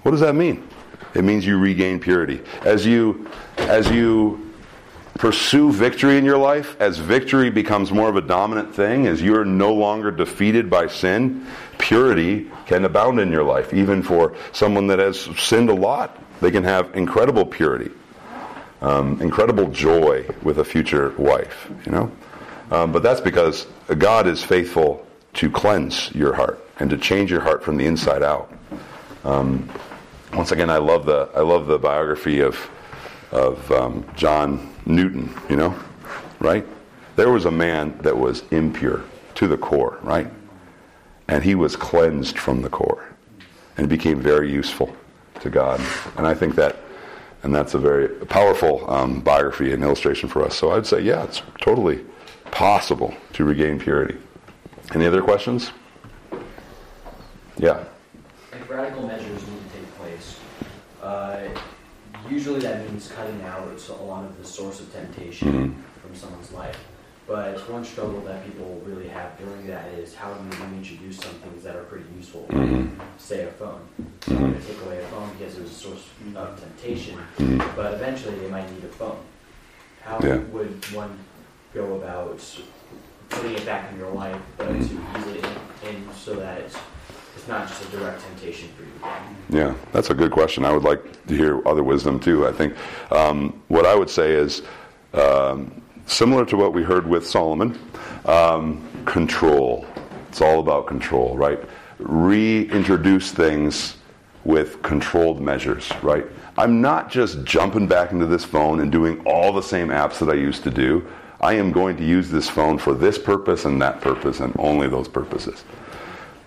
[0.03, 0.69] What does that mean?
[1.15, 2.41] It means you regain purity.
[2.63, 4.53] As you as you
[5.19, 9.45] pursue victory in your life, as victory becomes more of a dominant thing, as you're
[9.45, 11.47] no longer defeated by sin,
[11.79, 13.73] purity can abound in your life.
[13.75, 17.91] Even for someone that has sinned a lot, they can have incredible purity,
[18.81, 21.71] um, incredible joy with a future wife.
[21.87, 22.13] You know,
[22.71, 23.67] um, but that's because
[23.99, 28.23] God is faithful to cleanse your heart and to change your heart from the inside
[28.23, 28.53] out.
[29.25, 29.69] Um,
[30.35, 32.71] once again, I love the I love the biography of
[33.31, 35.35] of um, John Newton.
[35.49, 35.79] You know,
[36.41, 36.67] right?
[37.17, 39.03] There was a man that was impure
[39.35, 40.29] to the core, right?
[41.29, 43.05] And he was cleansed from the core,
[43.77, 44.95] and became very useful
[45.41, 45.81] to God.
[46.17, 46.77] And I think that,
[47.43, 50.57] and that's a very powerful um, biography and illustration for us.
[50.57, 52.05] So I'd say, yeah, it's totally
[52.51, 54.17] possible to regain purity.
[54.95, 55.73] Any other questions?
[57.59, 57.85] Yeah.
[58.53, 60.39] if radical measures need to take place,
[61.03, 61.39] uh,
[62.31, 66.01] usually that means cutting out a lot of the source of temptation Mhm.
[66.03, 66.79] from someone's life.
[67.27, 71.35] But one struggle that people really have during that is how do you introduce some
[71.37, 72.91] things that are pretty useful, Mhm.
[73.19, 73.81] say a phone.
[74.23, 76.05] So I'm going to take away a phone because it was a source
[76.37, 77.77] of temptation, Mhm.
[77.77, 79.19] but eventually they might need a phone.
[80.03, 80.39] How Yeah.
[80.53, 81.17] would one
[81.73, 82.41] go about
[83.31, 85.47] putting it back in your life, but to ease it
[85.85, 86.65] in, in so that
[87.43, 89.59] it's, not just a direct temptation for you?
[89.59, 90.65] Yeah, that's a good question.
[90.65, 92.47] I would like to hear other wisdom too.
[92.47, 92.75] I think
[93.11, 94.63] um, what I would say is
[95.13, 97.77] um, similar to what we heard with Solomon
[98.27, 99.85] um, control.
[100.29, 101.59] It's all about control, right?
[101.99, 103.97] Reintroduce things
[104.45, 106.27] with controlled measures, right?
[106.57, 110.29] I'm not just jumping back into this phone and doing all the same apps that
[110.29, 111.07] I used to do.
[111.41, 114.89] I am going to use this phone for this purpose and that purpose and only
[114.89, 115.65] those purposes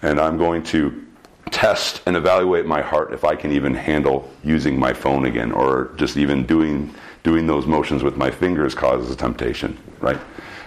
[0.06, 1.03] and I'm going to
[1.52, 5.91] test and evaluate my heart if I can even handle using my phone again, or
[5.95, 10.19] just even doing doing those motions with my fingers causes a temptation, right?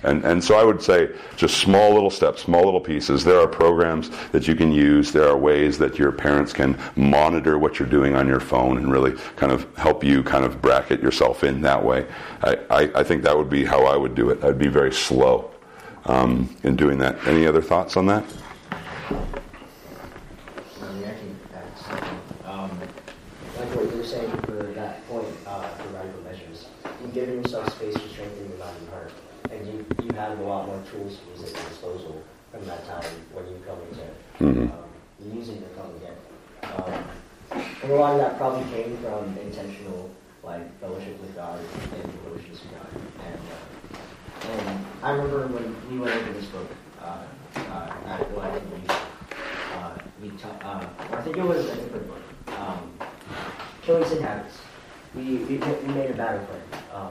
[0.03, 3.25] And and so I would say just small little steps, small little pieces.
[3.25, 5.13] There are programs that you can use.
[5.13, 8.91] There are ways that your parents can monitor what you're doing on your phone and
[8.91, 12.07] really kind of help you kind of bracket yourself in that way.
[12.43, 14.43] I, I, I think that would be how I would do it.
[14.43, 15.51] I'd be very slow
[16.07, 17.25] um, in doing that.
[17.27, 18.25] Any other thoughts on that?
[19.11, 21.69] I mean, I can add
[22.45, 22.71] um,
[23.59, 26.67] like what you were saying for that point, uh, for radical measures,
[27.01, 29.13] you've given yourself space to strengthen your body and heart,
[29.51, 32.23] and you you have a lot more tools at your disposal
[32.53, 34.05] from that time when you come into
[34.45, 34.73] Mhm.
[34.73, 34.89] um,
[35.37, 36.17] using the come again.
[36.77, 37.05] Um,
[37.83, 40.11] and a lot of that probably came from intentional
[40.45, 42.87] like fellowship with God and devotions to God.
[43.27, 46.69] And, uh, and I remember when we went over this book
[47.03, 47.25] uh,
[47.57, 48.61] uh, at uh,
[50.23, 52.93] we ta- uh, I think it was a different book, um,
[53.83, 54.59] Killing Sin Habits.
[55.15, 57.11] We, we, we made a battle plan um,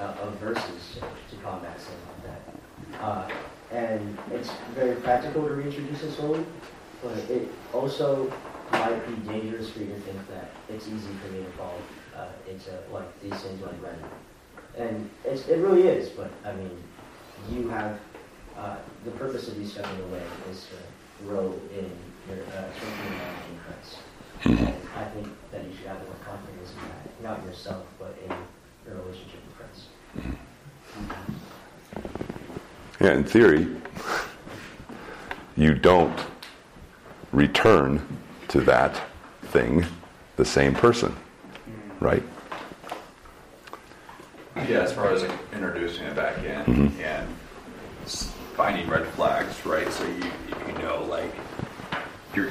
[0.00, 0.98] uh, of verses
[1.30, 3.02] to combat sin like that.
[3.02, 3.28] Uh,
[3.72, 6.44] and it's very practical to reintroduce it slowly,
[7.02, 8.32] but it also
[8.70, 11.78] might be dangerous for you to think that it's easy for me to fall
[12.16, 14.04] uh, into like these things like running.
[14.76, 16.70] And it's, it really is, but I mean,
[17.50, 17.98] you have
[18.56, 21.90] uh, the purpose of you stepping away is to grow in
[22.28, 23.20] your uh, strengthening
[23.50, 23.98] in Christ.
[24.44, 24.58] And
[24.96, 28.30] I think that you should have more confidence in that, not in yourself, but in
[28.86, 30.36] your relationship with Christ.
[33.00, 33.66] Yeah, in theory,
[35.56, 36.18] you don't
[37.32, 38.00] return
[38.48, 39.00] to that
[39.46, 39.84] thing
[40.36, 41.14] the same person,
[42.00, 42.22] right?
[44.56, 47.00] Yeah, as far as like introducing it back in Mhm.
[47.02, 47.28] and
[48.56, 49.90] finding red flags, right?
[49.92, 50.24] So you
[50.68, 51.32] you know like
[52.34, 52.50] you're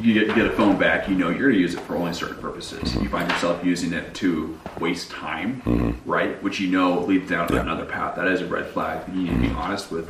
[0.00, 2.12] you get, get a phone back, you know you're going to use it for only
[2.12, 2.80] certain purposes.
[2.80, 3.02] Mm-hmm.
[3.02, 6.10] You find yourself using it to waste time, mm-hmm.
[6.10, 6.40] right?
[6.42, 7.60] Which you know leads down Yeah.
[7.60, 8.16] another path.
[8.16, 9.02] That is a red flag.
[9.08, 9.58] You need to be mm-hmm.
[9.58, 10.08] honest with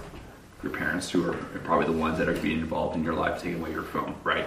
[0.62, 1.32] your parents, who are
[1.64, 4.46] probably the ones that are being involved in your life, taking away your phone, right?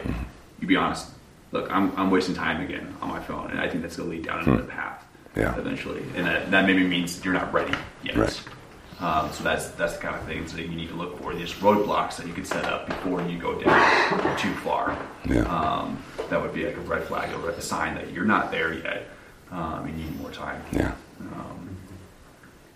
[0.59, 1.09] You be honest.
[1.51, 4.15] Look, I'm, I'm wasting time again on my phone, and I think that's going to
[4.15, 5.05] lead down another path
[5.35, 5.55] Yeah.
[5.57, 7.73] eventually, and that, that maybe means you're not ready
[8.03, 8.15] yet.
[8.15, 8.43] Right.
[8.99, 11.34] Um, so that's that's the kind of things that you need to look for.
[11.34, 14.98] These roadblocks that you can set up before you go down too far.
[15.26, 15.41] Yeah.
[15.41, 18.74] Um, that would be like a red flag or a sign that you're not there
[18.74, 19.07] yet.
[19.52, 20.61] Um, you need more time.
[20.72, 20.94] Yeah.
[21.20, 21.78] Um,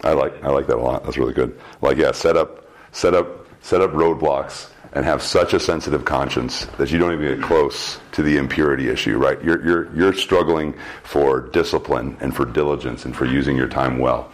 [0.04, 1.04] I like I like that a lot.
[1.04, 1.60] That's really good.
[1.82, 6.66] Like yeah, set up set up set up roadblocks and have such a sensitive conscience
[6.78, 9.42] that you don't even get close to the impurity issue, right?
[9.44, 10.74] You're you're you're struggling
[11.04, 14.32] for discipline and for diligence and for using your time well.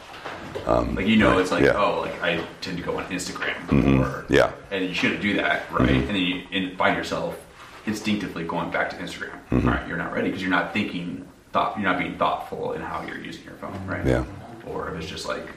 [0.66, 1.74] Um, like you know, it's like Yeah.
[1.76, 4.34] oh, like I tend to go on Instagram or mm-hmm.
[4.34, 4.52] Yeah.
[4.72, 5.90] and you shouldn't do that, right?
[5.90, 6.08] Mm-hmm.
[6.08, 7.38] And then you and find yourself
[7.86, 9.40] instinctively going back to Instagram.
[9.52, 11.78] All right, you're not ready because you're not thinking thought.
[11.78, 14.06] You're not being thoughtful in how you're using your phone, right?
[14.06, 14.26] Yeah.
[14.66, 15.48] Or if it's just like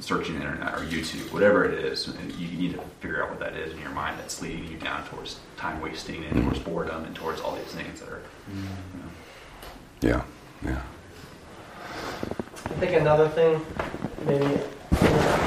[0.00, 3.40] searching the internet or YouTube, whatever it is, and you need to figure out what
[3.40, 7.04] that is in your mind that's leading you down towards time wasting and towards boredom
[7.04, 8.22] and towards all these things that are.
[8.48, 10.22] You know,
[10.62, 10.70] Yeah.
[10.70, 10.82] Yeah.
[12.66, 13.64] I think another thing,
[14.26, 14.58] maybe in the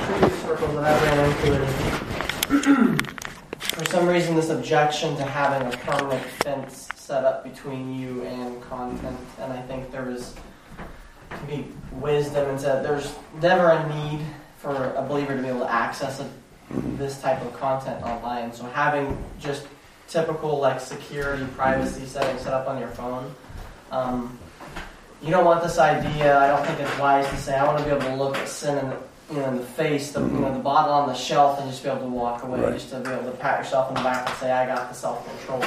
[0.07, 3.03] previous circles that I ran into
[3.59, 8.61] for some reason this objection to having a permanent fence set up between you and
[8.63, 10.33] content, and I think there is
[11.29, 14.25] to be wisdom and said there's never a need
[14.57, 16.29] for a believer to be able to access a,
[16.97, 18.53] this type of content online.
[18.53, 19.67] So having just
[20.07, 23.35] typical like security, privacy settings set up on your phone.
[23.91, 24.38] Um,
[25.21, 26.37] you don't want this idea.
[26.37, 28.47] I don't think it's wise to say I want to be able to look at
[28.47, 28.97] sin in the,
[29.31, 31.83] you know, in the face, the, you know, the bottle on the shelf, and just
[31.83, 32.73] be able to walk away, Right.
[32.73, 34.95] just to be able to pat yourself on the back and say I got the
[34.95, 35.61] self control.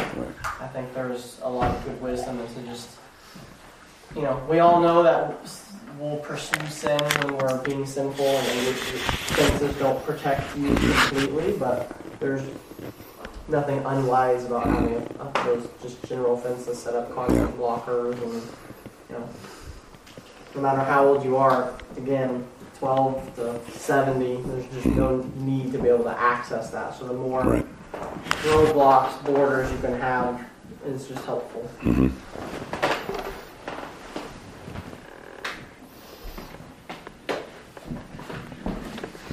[0.61, 2.89] I think there's a lot of good wisdom into just,
[4.17, 5.35] you know, we all know that
[5.99, 11.93] we'll pursue sin when we're being sinful, and which fences don't protect you completely, but
[12.19, 12.43] there's
[13.49, 15.07] nothing unwise about having
[15.45, 18.43] those just general fences set up, content blockers, and
[19.13, 19.29] you know,
[20.55, 22.47] no matter how old you are, again,
[22.79, 26.95] 12 to 70, there's just no need to be able to access that.
[26.95, 27.67] So the more Right.
[28.43, 30.45] roadblocks, borders you can have
[30.87, 31.69] is just helpful.
[31.83, 32.09] Mm-hmm.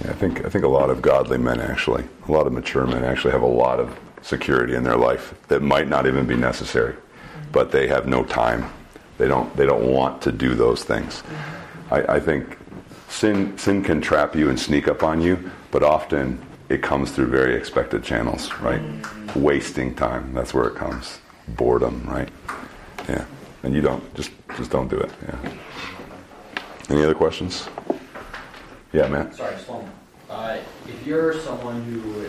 [0.04, 2.86] Yeah, I think I think a lot of godly men actually, a lot of mature
[2.86, 6.36] men actually have a lot of security in their life that might not even be
[6.36, 6.96] necessary,
[7.52, 8.70] but they have no time.
[9.20, 11.22] They don't they don't want to do those things.
[11.22, 11.94] Mm-hmm.
[11.94, 12.58] I, I think
[13.10, 17.28] sin sin can trap you and sneak up on you, but often it comes through
[17.28, 18.82] very expected channels, right?
[18.82, 19.42] Mm-hmm.
[19.42, 20.34] Wasting time.
[20.34, 21.20] That's where it comes.
[21.50, 22.30] Boredom, right?
[23.10, 23.26] Yeah.
[23.64, 25.12] And you don't just just don't do it.
[25.28, 25.52] Yeah.
[26.90, 27.68] Any other questions?
[28.94, 29.36] Yeah, Matt.
[29.36, 29.92] Sorry, just one.
[30.30, 32.26] Uh, if you're someone who,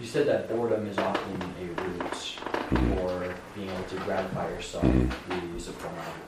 [0.00, 2.94] you said that boredom is often a route mm-hmm.
[2.96, 6.23] for being able to gratify yourself through the use of pornography.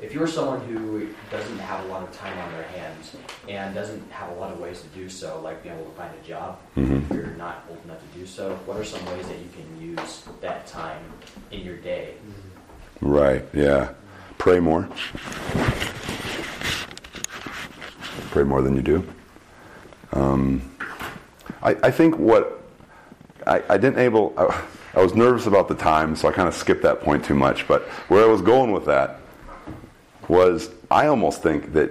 [0.00, 3.16] If you're someone who doesn't have a lot of time on their hands
[3.48, 6.12] and doesn't have a lot of ways to do so, like being able to find
[6.22, 9.38] a job, if you're not old enough to do so, what are some ways that
[9.38, 11.02] you can use that time
[11.50, 12.14] in your day
[13.02, 13.90] Right, yeah.
[14.38, 14.88] Pray more.
[18.30, 19.04] Pray more than you do.
[20.12, 20.62] Um,
[21.62, 22.62] I, I think what
[23.44, 24.64] I, I didn't able, I,
[24.94, 27.66] I was nervous about the time, so I kind of skipped that point too much.
[27.66, 29.18] But where I was going with that
[30.32, 31.90] was I almost think that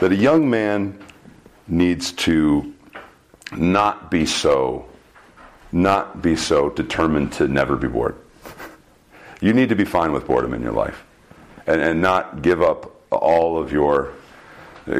[0.00, 0.96] that a young man
[1.66, 2.72] needs to
[3.56, 4.86] not be so
[5.72, 8.16] not be so determined to never be bored.
[9.40, 11.04] You need to be fine with boredom in your life,
[11.66, 14.12] and, and not give up all of your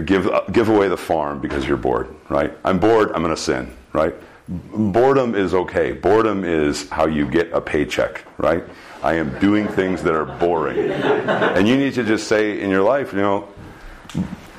[0.04, 2.08] give give away the farm because you're bored.
[2.28, 2.52] Right?
[2.64, 3.12] I'm bored.
[3.12, 3.70] I'm going to sin.
[3.92, 4.14] Right?
[4.48, 5.92] Boredom is okay.
[5.92, 8.24] Boredom is how you get a paycheck.
[8.38, 8.64] Right?
[9.06, 12.82] I am doing things that are boring, and you need to just say in your
[12.82, 13.46] life, you know,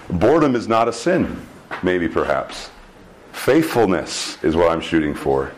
[0.09, 1.45] boredom is not a sin.
[1.83, 2.69] Maybe perhaps
[3.33, 5.51] faithfulness is what I'm shooting for.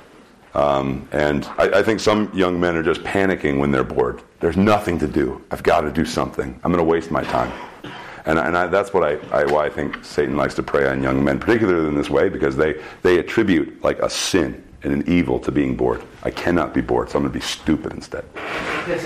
[0.56, 4.24] Um, and I, I, think some young men are just panicking when they're bored.
[4.40, 5.40] There's nothing to do.
[5.52, 6.60] I've got to do something.
[6.64, 7.52] I'm going to waste my time.
[8.26, 11.04] And, and I, that's what I, I, why I think Satan likes to prey on
[11.04, 15.04] young men, particularly in this way, because they, they attribute like a sin and an
[15.08, 16.04] evil to being bored.
[16.24, 18.26] I cannot be bored, so I'm going to be stupid instead.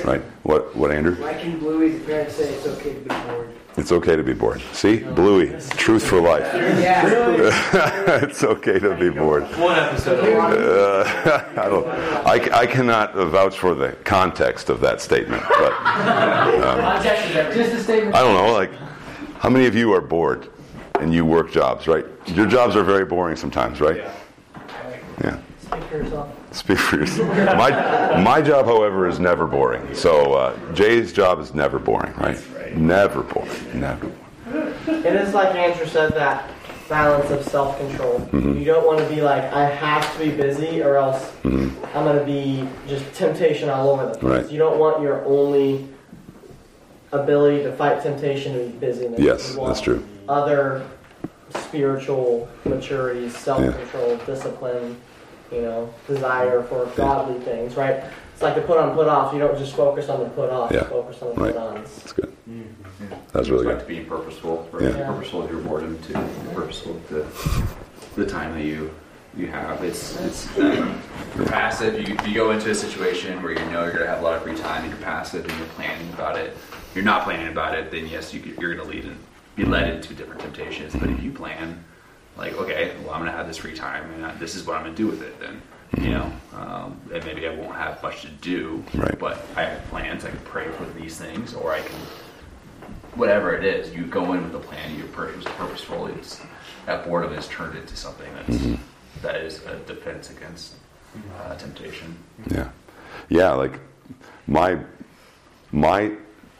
[0.05, 0.21] Right?
[0.43, 1.15] What, what Andrew?
[1.15, 3.49] Like in Bluey's parents say it's okay to be bored.
[3.75, 4.61] It's okay to be bored.
[4.71, 4.97] See?
[4.97, 6.49] Bluey, truth for life.
[6.53, 8.21] Yeah.
[8.23, 9.43] it's okay to be bored.
[9.57, 10.23] One episode.
[10.23, 15.73] Uh, I, don't, I, I cannot vouch for the context of that statement, but
[17.03, 18.15] Just a statement.
[18.15, 18.53] I don't know.
[18.53, 18.71] Like,
[19.39, 20.49] how many of you are bored
[20.99, 22.05] and you work jobs, right?
[22.27, 24.09] Your jobs are very boring sometimes, right?
[25.21, 25.39] Yeah.
[25.73, 26.53] Speak for yourself.
[26.53, 27.57] Speak for yourself.
[27.57, 29.93] My, my job, however, is never boring.
[29.95, 32.39] So uh, Jay's job is never boring, right?
[32.75, 33.79] Never boring.
[33.79, 34.73] Never boring.
[35.05, 36.49] It is like Andrew said that
[36.89, 38.27] balance of self control.
[38.33, 42.19] You don't want to be like, I have to be busy or else I'm going
[42.19, 44.43] to be just temptation all over the place.
[44.43, 44.51] Right.
[44.51, 45.87] You don't want your only
[47.11, 49.19] ability to fight temptation to be busyness.
[49.19, 50.05] Yes, that's true.
[50.27, 50.85] Other
[51.55, 54.99] spiritual maturity, self control, discipline,
[55.53, 58.03] you know, desire for godly things, right?
[58.33, 59.31] It's like the put on, put off.
[59.33, 60.83] You don't just focus on the put off, you Yeah.
[60.85, 61.53] focus on the Right.
[61.53, 61.95] put ons.
[61.99, 62.33] That's good.
[63.31, 63.79] That's really It's back good.
[63.81, 64.83] to being purposeful, right?
[64.95, 65.05] Yeah.
[65.07, 66.13] Purposeful of your boredom too.
[66.53, 67.25] Purposeful of the
[68.21, 68.91] the time that you
[69.35, 69.83] you have.
[69.83, 70.99] It's it's um,
[71.35, 71.95] you're passive.
[72.07, 74.43] You, you go into a situation where you know you're gonna have a lot of
[74.43, 76.55] free time, and you're passive, and you're planning about it.
[76.93, 79.17] You're not planning about it, then yes, you, you're gonna lead and
[79.55, 80.93] be led into different temptations.
[80.95, 81.83] But if you plan,
[82.37, 84.83] like okay, well I'm gonna have this free time, and I, this is what I'm
[84.83, 85.39] gonna do with it.
[85.39, 85.61] Then
[86.01, 89.17] you know, um, and maybe I won't have much to do, Right.
[89.19, 90.25] but I have plans.
[90.25, 91.95] I can pray for these things, or I can
[93.15, 94.95] whatever it is, you go in with a plan.
[94.97, 96.07] You're purpose, purposeful.
[96.07, 96.41] It's
[96.85, 98.81] that boredom is turned into something that's
[99.21, 100.73] that is a defense against
[101.43, 102.17] uh, temptation.
[102.49, 102.69] Yeah,
[103.29, 103.51] yeah.
[103.51, 103.79] Like
[104.47, 104.79] my
[105.71, 106.11] my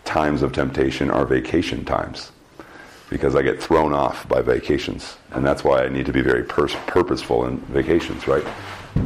[0.05, 2.31] times of temptation are vacation times
[3.13, 6.43] because I get thrown off by vacations, and that's why I need to be very
[6.43, 8.27] purposeful in vacations.
[8.27, 8.43] Right?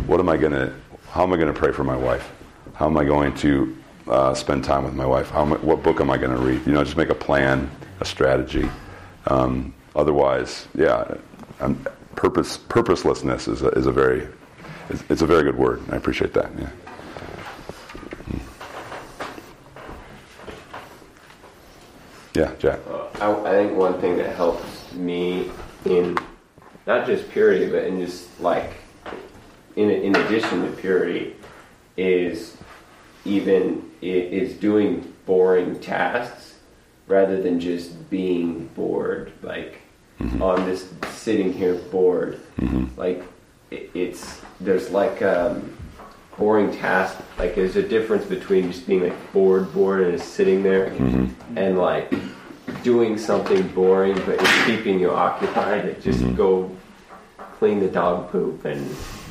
[0.08, 0.74] What am I gonna?
[1.10, 2.32] How am I gonna pray for my wife?
[2.74, 3.78] How am I going to
[4.08, 5.30] uh, spend time with my wife?
[5.30, 6.66] How what book am I going to read?
[6.66, 7.70] You know, just make a plan,
[8.00, 8.70] a strategy.
[9.26, 11.16] Um, otherwise, yeah,
[11.60, 11.86] um,
[12.16, 14.26] purpose purposelessness is a, is a very
[14.90, 15.82] it's, it's a very good word.
[15.92, 16.50] I appreciate that.
[16.58, 16.70] Yeah.
[22.38, 22.80] Yeah, Jack.
[22.88, 25.50] Uh, I, I think one thing that helps me
[25.86, 26.18] in
[26.86, 28.74] not just purity, but in just like
[29.76, 31.36] in in addition to purity,
[31.98, 32.56] is
[33.26, 36.56] even is doing boring tasks
[37.08, 39.32] rather than just being bored.
[39.42, 39.82] Like
[40.20, 40.42] mm-hmm.
[40.42, 43.00] on this sitting here bored, mm-hmm.
[43.00, 43.24] like
[43.72, 45.77] it, it's there's like um,
[46.38, 47.18] boring task.
[47.38, 50.86] Like there's a difference between just being like bored, bored, and just sitting there,
[51.56, 52.14] and like
[52.84, 55.86] doing something boring, but it's keeping you occupied.
[55.86, 56.72] Like just go
[57.60, 58.82] clean the dog poop and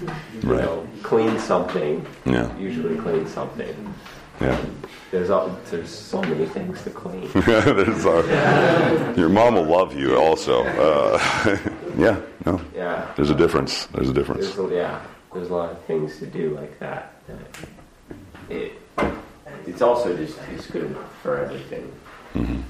[0.00, 0.08] you
[0.50, 0.62] Right.
[0.62, 2.04] know clean something.
[2.24, 2.54] Yeah.
[2.58, 3.94] Usually clean something.
[4.40, 4.58] Yeah.
[5.12, 7.30] There's all, there's so many things to clean.
[7.34, 8.22] There's our,
[9.16, 10.64] your mom will love you also.
[10.64, 11.58] Uh,
[11.96, 12.60] yeah, no.
[12.74, 13.10] Yeah.
[13.16, 13.86] There's a difference.
[13.86, 14.54] There's a difference.
[14.54, 15.00] There's a, yeah.
[15.36, 17.12] There's a lot of things to do like that.
[17.26, 17.36] that
[18.48, 18.80] It
[19.66, 21.92] it's also just it's good enough for everything.
[22.32, 22.62] Mm-hmm.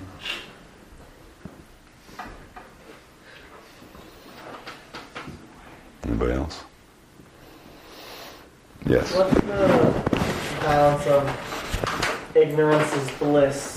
[6.09, 6.65] Anybody else?
[8.85, 9.15] Yes.
[9.15, 10.03] What's the
[10.61, 13.76] balance of ignorance is bliss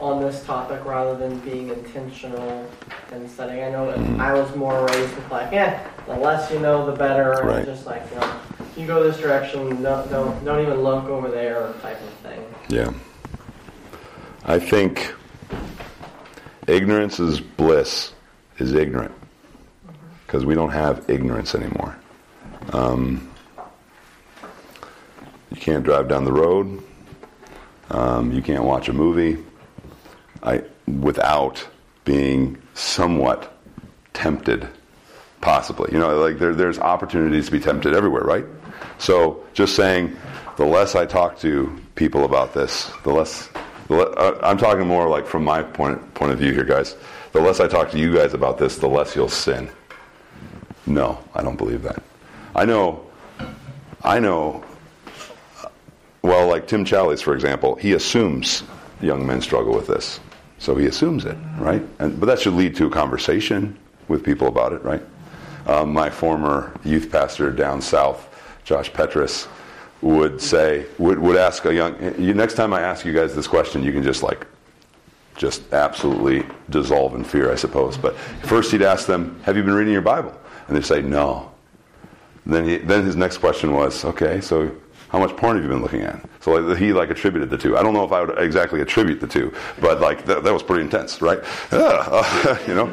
[0.00, 2.68] on this topic rather than being intentional
[3.12, 3.62] and setting?
[3.62, 6.96] I know that I was more raised with like, eh, the less you know, the
[6.96, 7.32] better.
[7.44, 7.64] Right.
[7.64, 8.40] Just like, you know,
[8.76, 12.44] you go this direction, no, don't, don't even look over there type of thing.
[12.68, 12.92] Yeah.
[14.44, 15.14] I think
[16.66, 18.14] ignorance is bliss
[18.58, 19.12] is ignorant
[20.26, 21.96] because we don't have ignorance anymore.
[22.72, 23.30] Um,
[25.50, 26.82] you can't drive down the road.
[27.90, 29.44] Um, you can't watch a movie
[30.42, 31.66] I, without
[32.04, 33.56] being somewhat
[34.12, 34.68] tempted,
[35.40, 35.92] possibly.
[35.92, 38.44] You know, like there, there's opportunities to be tempted everywhere, right?
[38.98, 40.16] So just saying,
[40.56, 43.48] the less I talk to people about this, the less.
[43.88, 46.96] The le- uh, I'm talking more like from my point point of view here, guys.
[47.32, 49.70] The less I talk to you guys about this, the less you'll sin.
[50.86, 52.02] No, I don't believe that.
[52.54, 53.06] I know.
[54.02, 54.64] I know.
[56.22, 58.62] Well, like Tim Challies, for example, he assumes
[59.00, 60.20] young men struggle with this,
[60.60, 61.82] so he assumes it, right?
[61.98, 63.76] And, but that should lead to a conversation
[64.08, 65.02] with people about it, right?
[65.66, 68.28] Um, my former youth pastor down south,
[68.62, 69.48] Josh Petrus,
[70.02, 72.22] would say would, would ask a young.
[72.22, 74.46] You, next time I ask you guys this question, you can just like
[75.36, 77.96] just absolutely dissolve in fear, I suppose.
[77.96, 80.38] But first, he'd ask them, "Have you been reading your Bible?"
[80.68, 81.50] And they'd say, "No."
[82.46, 84.70] then he, then his next question was, "Okay, so
[85.10, 87.76] how much porn have you been looking at?" So he like attributed the two.
[87.76, 90.62] I don't know if I would exactly attribute the two, but like that, that was
[90.62, 91.40] pretty intense, right?
[91.72, 92.86] Uh, you know.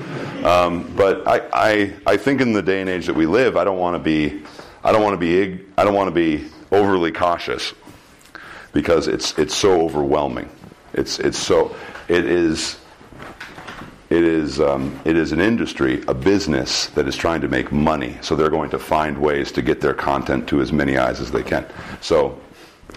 [0.48, 3.64] Um, but I, I I think in the day and age that we live, I
[3.64, 4.44] don't want to be
[4.84, 7.74] I don't want to be I don't want to be overly cautious
[8.74, 10.50] because it's it's so overwhelming.
[10.94, 11.76] It's it's so
[12.08, 12.78] it is
[14.10, 18.18] it is um, it is an industry, a business that is trying to make money.
[18.22, 21.32] So they're going to find ways to get their content to as many eyes as
[21.32, 21.66] they can.
[22.00, 22.40] So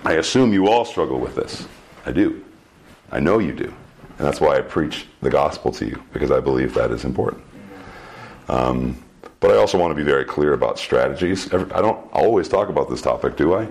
[0.05, 1.67] I assume you all struggle with this.
[2.07, 2.45] I do.
[3.11, 3.75] I know you do,
[4.19, 7.43] and that's why I preach the gospel to you because I believe that is important.
[8.49, 9.03] Um,
[9.41, 11.53] but I also want to be very clear about strategies.
[11.53, 13.67] I don't always talk about this topic, do I?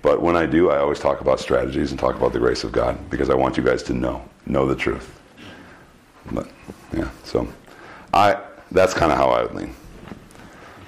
[0.00, 2.72] But when I do, I always talk about strategies and talk about the grace of
[2.72, 5.21] God because I want you guys to know, know the truth.
[6.30, 6.48] But
[6.92, 7.48] yeah, so
[8.12, 8.40] I
[8.70, 9.74] that's kind of how I would lean.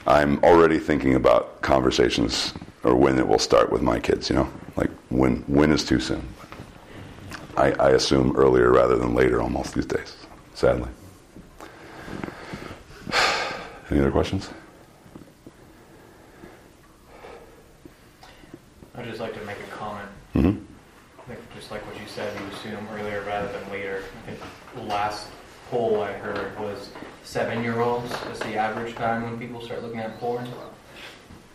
[0.06, 2.52] I'm already thinking about conversations
[2.82, 4.28] or when it will start with my kids.
[4.28, 6.27] You know, like when when is too soon.
[7.56, 10.16] I, I assume earlier rather than later almost these days.
[10.55, 10.89] Sadly.
[13.90, 14.51] Any other questions?
[18.97, 20.09] I'd just like to make a comment.
[20.35, 21.35] Mm-hmm.
[21.55, 24.02] Just like what you said, you assume earlier rather than later.
[24.23, 24.47] I think the
[24.82, 25.28] last
[25.70, 26.90] poll I heard was
[27.22, 30.46] seven-year-olds is the average time when people start looking at porn,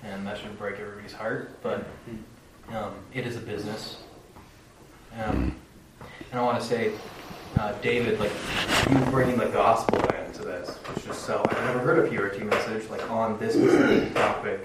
[0.03, 1.61] and that should break everybody's heart.
[1.61, 1.85] But
[2.69, 3.97] um, it is a business.
[5.23, 5.55] Um,
[6.31, 6.93] and I want to say,
[7.57, 8.31] uh, David, like
[8.89, 11.43] you bringing the gospel into this, which is so.
[11.49, 13.55] I've never heard a purity message like on this
[14.13, 14.61] topic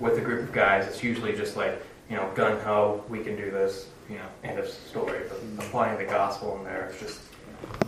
[0.00, 0.86] with a group of guys.
[0.86, 4.58] It's usually just like you know, gun ho, we can do this, you know, end
[4.58, 5.20] of story.
[5.28, 7.20] But applying the gospel in there is just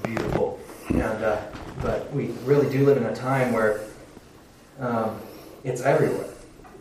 [0.03, 0.61] beautiful.
[0.89, 1.41] And uh,
[1.83, 3.81] but we really do live in a time where
[4.79, 5.21] um,
[5.65, 6.29] it's everywhere,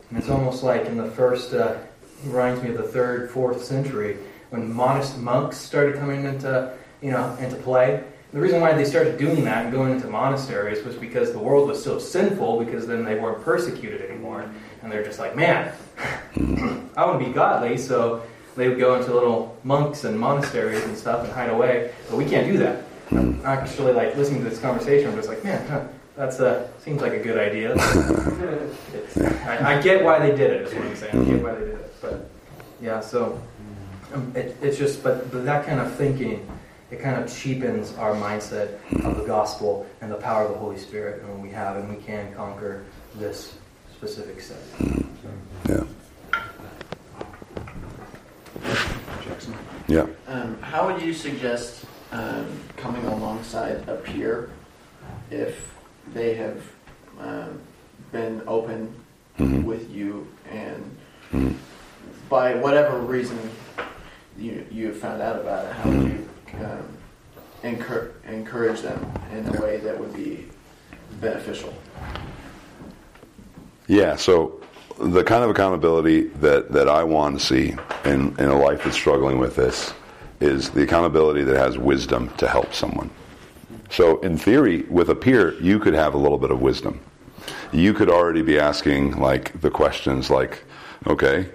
[0.10, 1.54] and it's almost like in the first.
[1.54, 1.78] Uh,
[2.24, 4.18] reminds me of the third, fourth century
[4.50, 8.04] when modest monks started coming into you know into play.
[8.34, 11.70] The reason why they started doing that and going into monasteries was because the world
[11.70, 14.50] was so sinful because then they weren't persecuted anymore.
[14.82, 15.72] And they're just like, man,
[16.98, 18.24] I want to be godly, so
[18.56, 21.94] they would go into little monks and monasteries and stuff and hide away.
[22.10, 22.84] But we can't do that.
[23.12, 25.10] I'm actually like listening to this conversation.
[25.10, 25.84] I'm just like, man, huh,
[26.16, 27.76] that's a seems like a good idea.
[29.46, 30.62] I, I, get why they did it.
[30.64, 31.12] Is what I'm saying.
[31.12, 31.44] I get mm-hmm.
[31.44, 31.94] why they did it.
[32.02, 32.30] But
[32.82, 33.42] yeah, so
[34.14, 36.48] um, it, it's just, but, but that kind of thinking,
[36.92, 40.78] it kind of cheapens our mindset of the gospel and the power of the Holy
[40.78, 43.58] Spirit, and we have, and we can conquer this
[43.94, 44.58] specific sin.
[44.78, 45.72] Hmm.
[45.72, 45.84] Yeah.
[49.88, 50.08] Yeah.
[50.28, 52.46] Um, how would you suggest um,
[52.78, 54.50] coming alongside a peer
[55.30, 55.74] if
[56.14, 56.62] they have
[57.20, 57.60] um,
[58.12, 58.94] been open
[59.40, 59.64] Mhm.
[59.64, 60.98] with you and
[61.32, 61.54] Mhm.
[62.30, 63.38] by whatever reason
[64.38, 65.74] you you have found out about it?
[65.74, 66.30] How would you
[66.64, 66.88] um,
[67.64, 70.48] encourage encourage them in a way that would be
[71.20, 71.74] beneficial?
[73.88, 74.62] Yeah, so
[75.00, 78.96] the kind of accountability that, that I want to see in, in a life that's
[78.96, 79.94] struggling with this
[80.40, 83.10] is the accountability that has wisdom to help someone.
[83.90, 87.00] So, in theory, with a peer, you could have a little bit of wisdom.
[87.72, 90.64] You could already be asking like the questions like,
[91.08, 91.50] okay,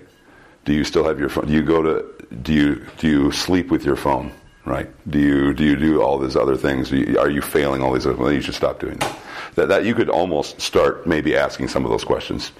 [0.65, 1.47] do you still have your phone?
[1.47, 2.07] Do you go to
[2.43, 4.33] do you do you sleep with your phone?
[4.65, 4.89] Right?
[5.11, 6.93] Do you do you do all these other things?
[6.93, 8.07] Are you failing all these?
[8.07, 9.19] Other, well, you should stop doing that.
[9.57, 12.53] That that you could almost start maybe asking some of those questions.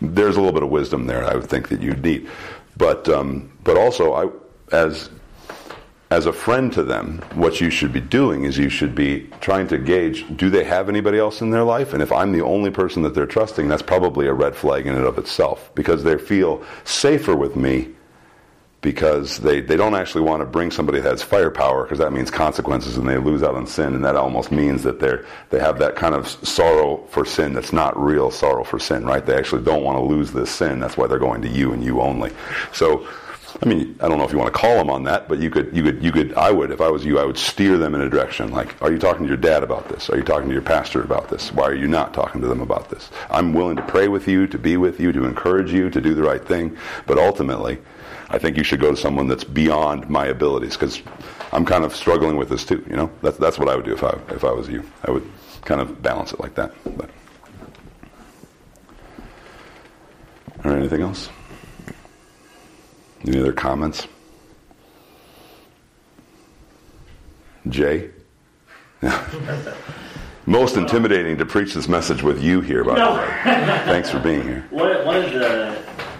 [0.00, 1.24] There's a little bit of wisdom there.
[1.24, 2.28] I would think that you'd need,
[2.76, 5.10] but um, but also I as
[6.10, 9.68] as a friend to them, what you should be doing is you should be trying
[9.68, 11.92] to gauge do they have anybody else in their life?
[11.92, 14.94] And if I'm the only person that they're trusting, that's probably a red flag in
[14.94, 17.90] and of itself because they feel safer with me
[18.80, 22.30] because they, they don't actually want to bring somebody that has firepower because that means
[22.30, 25.78] consequences and they lose out on sin and that almost means that they're they have
[25.80, 29.62] that kind of sorrow for sin that's not real sorrow for sin right they actually
[29.64, 32.30] don't want to lose this sin that's why they're going to you and you only
[32.72, 33.06] so
[33.62, 35.50] I mean, I don't know if you want to call them on that, but you
[35.50, 36.34] could, you could, you could.
[36.34, 38.50] I would, if I was you, I would steer them in a direction.
[38.50, 40.10] Like, are you talking to your dad about this?
[40.10, 41.50] Are you talking to your pastor about this?
[41.52, 43.10] Why are you not talking to them about this?
[43.30, 46.14] I'm willing to pray with you, to be with you, to encourage you, to do
[46.14, 46.76] the right thing.
[47.06, 47.78] But ultimately,
[48.30, 51.00] I think you should go to someone that's beyond my abilities because
[51.52, 52.84] I'm kind of struggling with this too.
[52.88, 54.82] You know, that's that's what I would do if I if I was you.
[55.06, 55.28] I would
[55.64, 56.72] kind of balance it like that.
[56.96, 57.10] But.
[60.64, 61.30] All right, anything else?
[63.26, 64.06] Any other comments?
[67.68, 68.10] Jay?
[70.46, 73.14] Most intimidating to preach this message with you here, by No.
[73.14, 73.28] the way.
[73.84, 74.66] Thanks for being here.
[74.70, 75.78] One, one of the,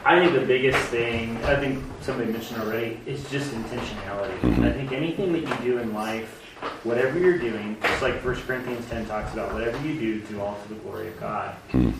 [0.09, 4.41] I think the biggest thing, I think somebody mentioned already, is just intentionality.
[4.41, 4.65] Mhm.
[4.65, 6.43] I think anything that you do in life,
[6.83, 10.57] whatever you're doing, just like 1 Corinthians 10 talks about, whatever you do, do all
[10.63, 11.57] to the glory of God.
[11.73, 11.91] Hmm.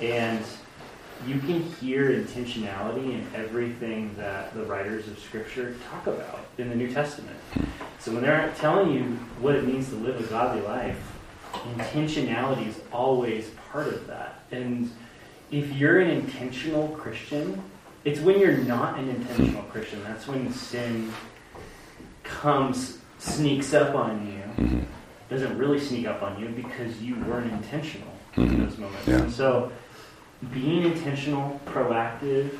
[0.00, 0.40] And
[1.26, 6.74] you can hear intentionality in everything that the writers of Scripture talk about in the
[6.74, 7.36] New Testament.
[7.98, 9.02] So when they're telling you
[9.42, 10.98] what it means to live a godly life,
[11.76, 14.40] intentionality is always part of that.
[14.50, 14.90] And
[15.50, 17.62] if you're an intentional Christian,
[18.04, 20.02] it's when you're not an intentional Christian.
[20.04, 21.12] That's when sin
[22.22, 24.64] comes, sneaks up on you.
[24.64, 24.84] Mhm.
[25.30, 28.48] Doesn't really sneak up on you because you weren't intentional Mhm.
[28.52, 29.06] in those moments.
[29.06, 29.16] Yeah.
[29.16, 29.72] And so
[30.52, 32.50] being intentional, proactive,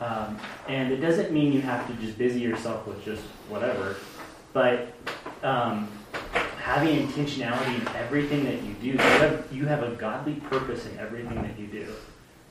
[0.00, 0.38] um,
[0.68, 3.96] and it doesn't mean you have to just busy yourself with just whatever,
[4.52, 4.88] but
[5.42, 5.88] um,
[6.62, 10.98] having intentionality in everything that you do, you have, you have a godly purpose in
[10.98, 11.86] everything that you do.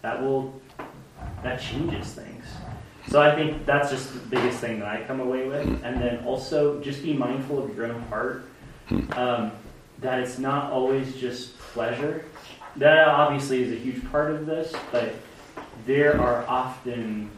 [0.08, 0.54] That will,
[1.44, 2.46] that changes things.
[3.10, 5.68] So I think that's just the biggest thing that I come away with.
[5.84, 8.46] And then also just be mindful of your own heart.
[9.18, 9.52] Um,
[10.00, 12.24] that it's not always just pleasure.
[12.78, 15.14] That obviously is a huge part of this, but
[15.86, 17.30] there are often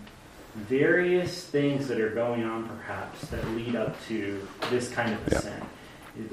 [0.54, 5.32] various things that are going on perhaps that lead up to this kind of a
[5.32, 5.40] Yeah.
[5.40, 5.62] sin.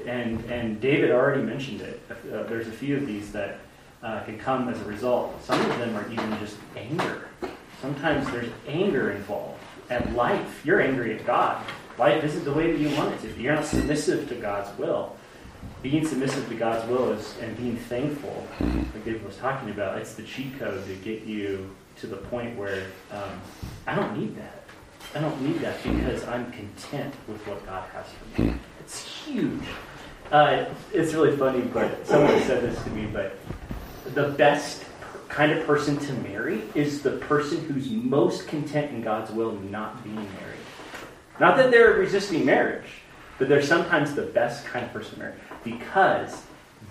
[0.07, 1.99] And, and David already mentioned it.
[2.11, 3.57] Uh, there's a few of these that
[4.03, 5.43] uh, can come as a result.
[5.43, 7.29] Some of them are even just anger.
[7.81, 10.65] Sometimes there's anger involved at life.
[10.65, 11.63] You're angry at God.
[11.97, 13.41] Life isn't the way that you want it to.
[13.41, 15.15] You're not submissive to God's will.
[15.81, 20.13] Being submissive to God's will is and being thankful, like David was talking about, it's
[20.13, 23.41] the cheat code to get you to the point where um,
[23.87, 24.63] I don't need that.
[25.15, 28.05] I don't need that because I'm content with what God has
[28.35, 28.53] for me.
[28.79, 29.63] It's huge.
[30.31, 33.37] Uh, it's really funny, but someone said this to me, but
[34.13, 34.83] the best
[35.29, 40.03] kind of person to marry is the person who's most content in God's will not
[40.03, 40.59] being married.
[41.39, 42.87] Not that they're resisting marriage,
[43.37, 46.41] but they're sometimes the best kind of person to marry because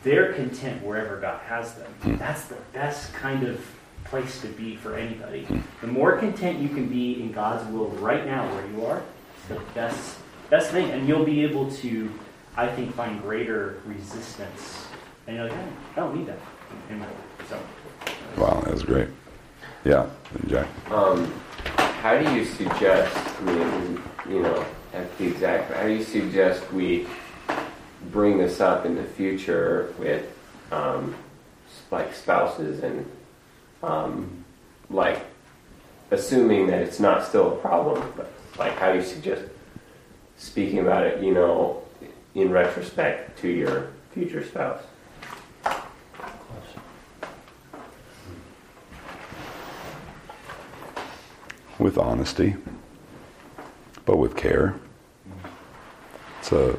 [0.02, 1.90] they're content wherever God has them.
[2.02, 2.16] Hmm.
[2.16, 3.64] That's the best kind of
[4.04, 5.44] place to be for anybody.
[5.44, 5.60] Hmm.
[5.80, 9.02] The more content you can be in God's will right now where you are,
[9.38, 10.18] it's the best
[10.50, 10.90] best thing.
[10.90, 12.10] And you'll be able to,
[12.56, 14.86] I think, find greater resistance.
[15.26, 16.38] And you're like, "Oh, I don't need that
[16.90, 17.04] in.
[17.48, 17.58] So
[18.36, 19.08] Wow, that was great.
[19.84, 20.06] Yeah,
[20.46, 20.66] Jack.
[20.90, 21.32] Um,
[21.76, 26.70] how do you suggest, I mean, you know, at the exact, how do you suggest
[26.72, 27.06] we
[28.10, 30.24] bring this up in the future with,
[30.70, 31.14] um,
[31.90, 33.10] like spouses and,
[33.82, 34.44] um,
[34.90, 35.24] like,
[36.10, 39.42] assuming that it's not still a problem, but like, how do you suggest
[40.36, 41.82] speaking about it, you know,
[42.34, 44.82] in retrospect to your future spouse?
[51.78, 52.56] With honesty,
[54.04, 54.74] but with care.
[56.40, 56.76] It's a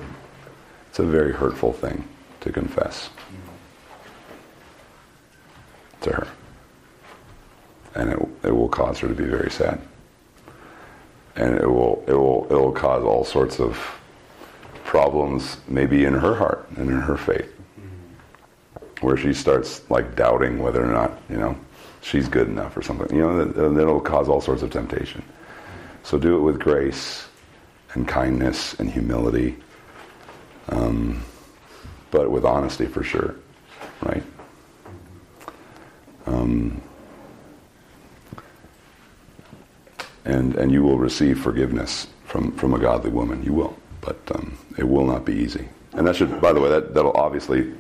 [0.90, 2.08] it's a very hurtful thing
[2.42, 3.10] to confess
[6.02, 6.28] to her,
[7.96, 9.80] and it it will cause her to be very sad,
[11.36, 13.78] and it will it will it will cause all sorts of
[14.84, 17.54] problems, maybe in her heart and in her faith,
[19.02, 21.58] where she starts like doubting whether or not you know
[22.08, 23.14] she's good enough or something.
[23.16, 25.22] You know, that, that'll cause all sorts of temptation.
[26.04, 27.28] So do it with grace
[27.94, 29.58] and kindness and humility,
[30.70, 31.22] um,
[32.12, 33.36] but with honesty for sure,
[34.02, 34.24] right?
[36.26, 36.82] Um,
[40.24, 43.44] and and you will receive forgiveness from from a godly woman.
[43.44, 45.68] You will, but um, it will not be easy.
[45.94, 47.74] And that should, by the way, that that'll obviously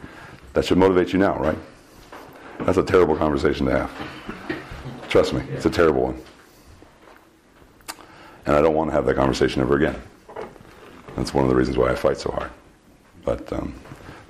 [0.54, 1.58] that should motivate you now, right?
[2.60, 3.92] That's a terrible conversation to have.
[5.10, 6.22] Trust me, it's a terrible one.
[8.46, 10.02] And I don't want to have that conversation ever again.
[11.16, 12.52] That's one of the reasons why I fight so hard.
[13.24, 13.74] But um,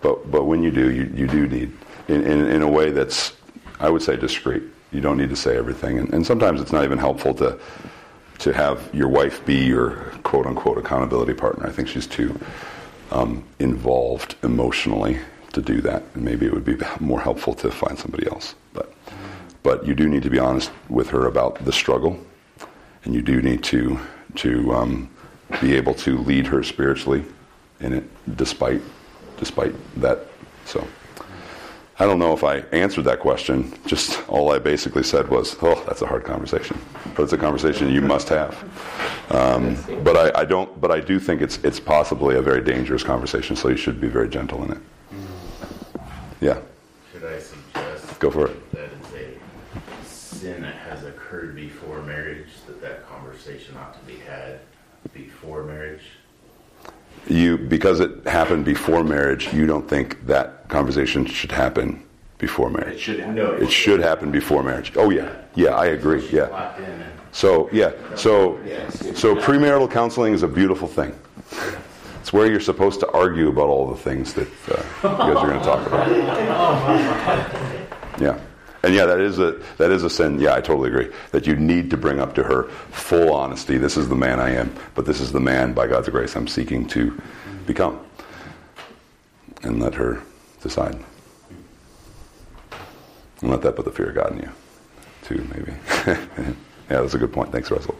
[0.01, 1.71] but but when you do, you, you do need
[2.07, 3.33] in, in, in a way that's
[3.79, 4.63] I would say discreet.
[4.91, 7.59] You don't need to say everything, and, and sometimes it's not even helpful to
[8.39, 11.67] to have your wife be your quote unquote accountability partner.
[11.67, 12.39] I think she's too
[13.11, 15.19] um, involved emotionally
[15.57, 18.55] to do that, and maybe it would be more helpful to find somebody else.
[18.73, 18.93] But
[19.63, 22.17] but you do need to be honest with her about the struggle,
[23.03, 23.99] and you do need to
[24.35, 25.09] to um,
[25.61, 27.25] be able to lead her spiritually
[27.79, 28.81] in it, despite
[29.37, 30.19] despite that.
[30.65, 30.87] So.
[31.99, 33.73] I don't know if I answered that question.
[33.87, 36.77] Just all I basically said was, "Oh, that's a hard conversation,"
[37.15, 38.53] but it's a conversation you must have.
[39.31, 40.79] Um, but I, I, don't.
[40.79, 43.55] But I do think it's it's possibly a very dangerous conversation.
[43.55, 44.81] So you should be very gentle in it.
[46.41, 46.59] Yeah.
[47.11, 48.19] Should I suggest?
[48.19, 48.71] Go for it.
[48.71, 52.47] That is a sin that has occurred before marriage.
[52.67, 54.59] That that conversation ought to be had
[55.13, 56.03] before marriage.
[57.27, 59.51] You because it happened before marriage.
[59.53, 62.03] You don't think that conversation should happen
[62.37, 62.95] before marriage.
[62.95, 63.53] It should no.
[63.53, 64.93] It should happen before marriage.
[64.95, 66.27] Oh yeah, yeah, I agree.
[66.29, 66.75] Yeah.
[67.31, 68.59] So yeah, so
[69.13, 71.17] so premarital counseling is a beautiful thing.
[72.27, 75.47] It's where you're supposed to argue about all the things that uh, you guys are
[75.47, 76.11] going to talk about.
[78.19, 78.37] Yeah,
[78.83, 80.37] and yeah, that is a that is a sin.
[80.37, 83.77] Yeah, I totally agree that you need to bring up to her full honesty.
[83.77, 86.49] This is the man I am, but this is the man, by God's grace, I'm
[86.49, 87.17] seeking to
[87.65, 87.97] become,
[89.63, 90.21] and let her
[90.61, 91.01] decide.
[93.39, 94.51] And let that put the fear of God in you,
[95.23, 95.77] too, maybe.
[96.89, 97.53] yeah, that's a good point.
[97.53, 97.95] Thanks, Russell.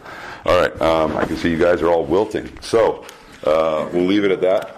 [0.46, 3.06] All right, um, I can see you guys are all wilting, so
[3.44, 4.77] Uh, we'll leave it at that.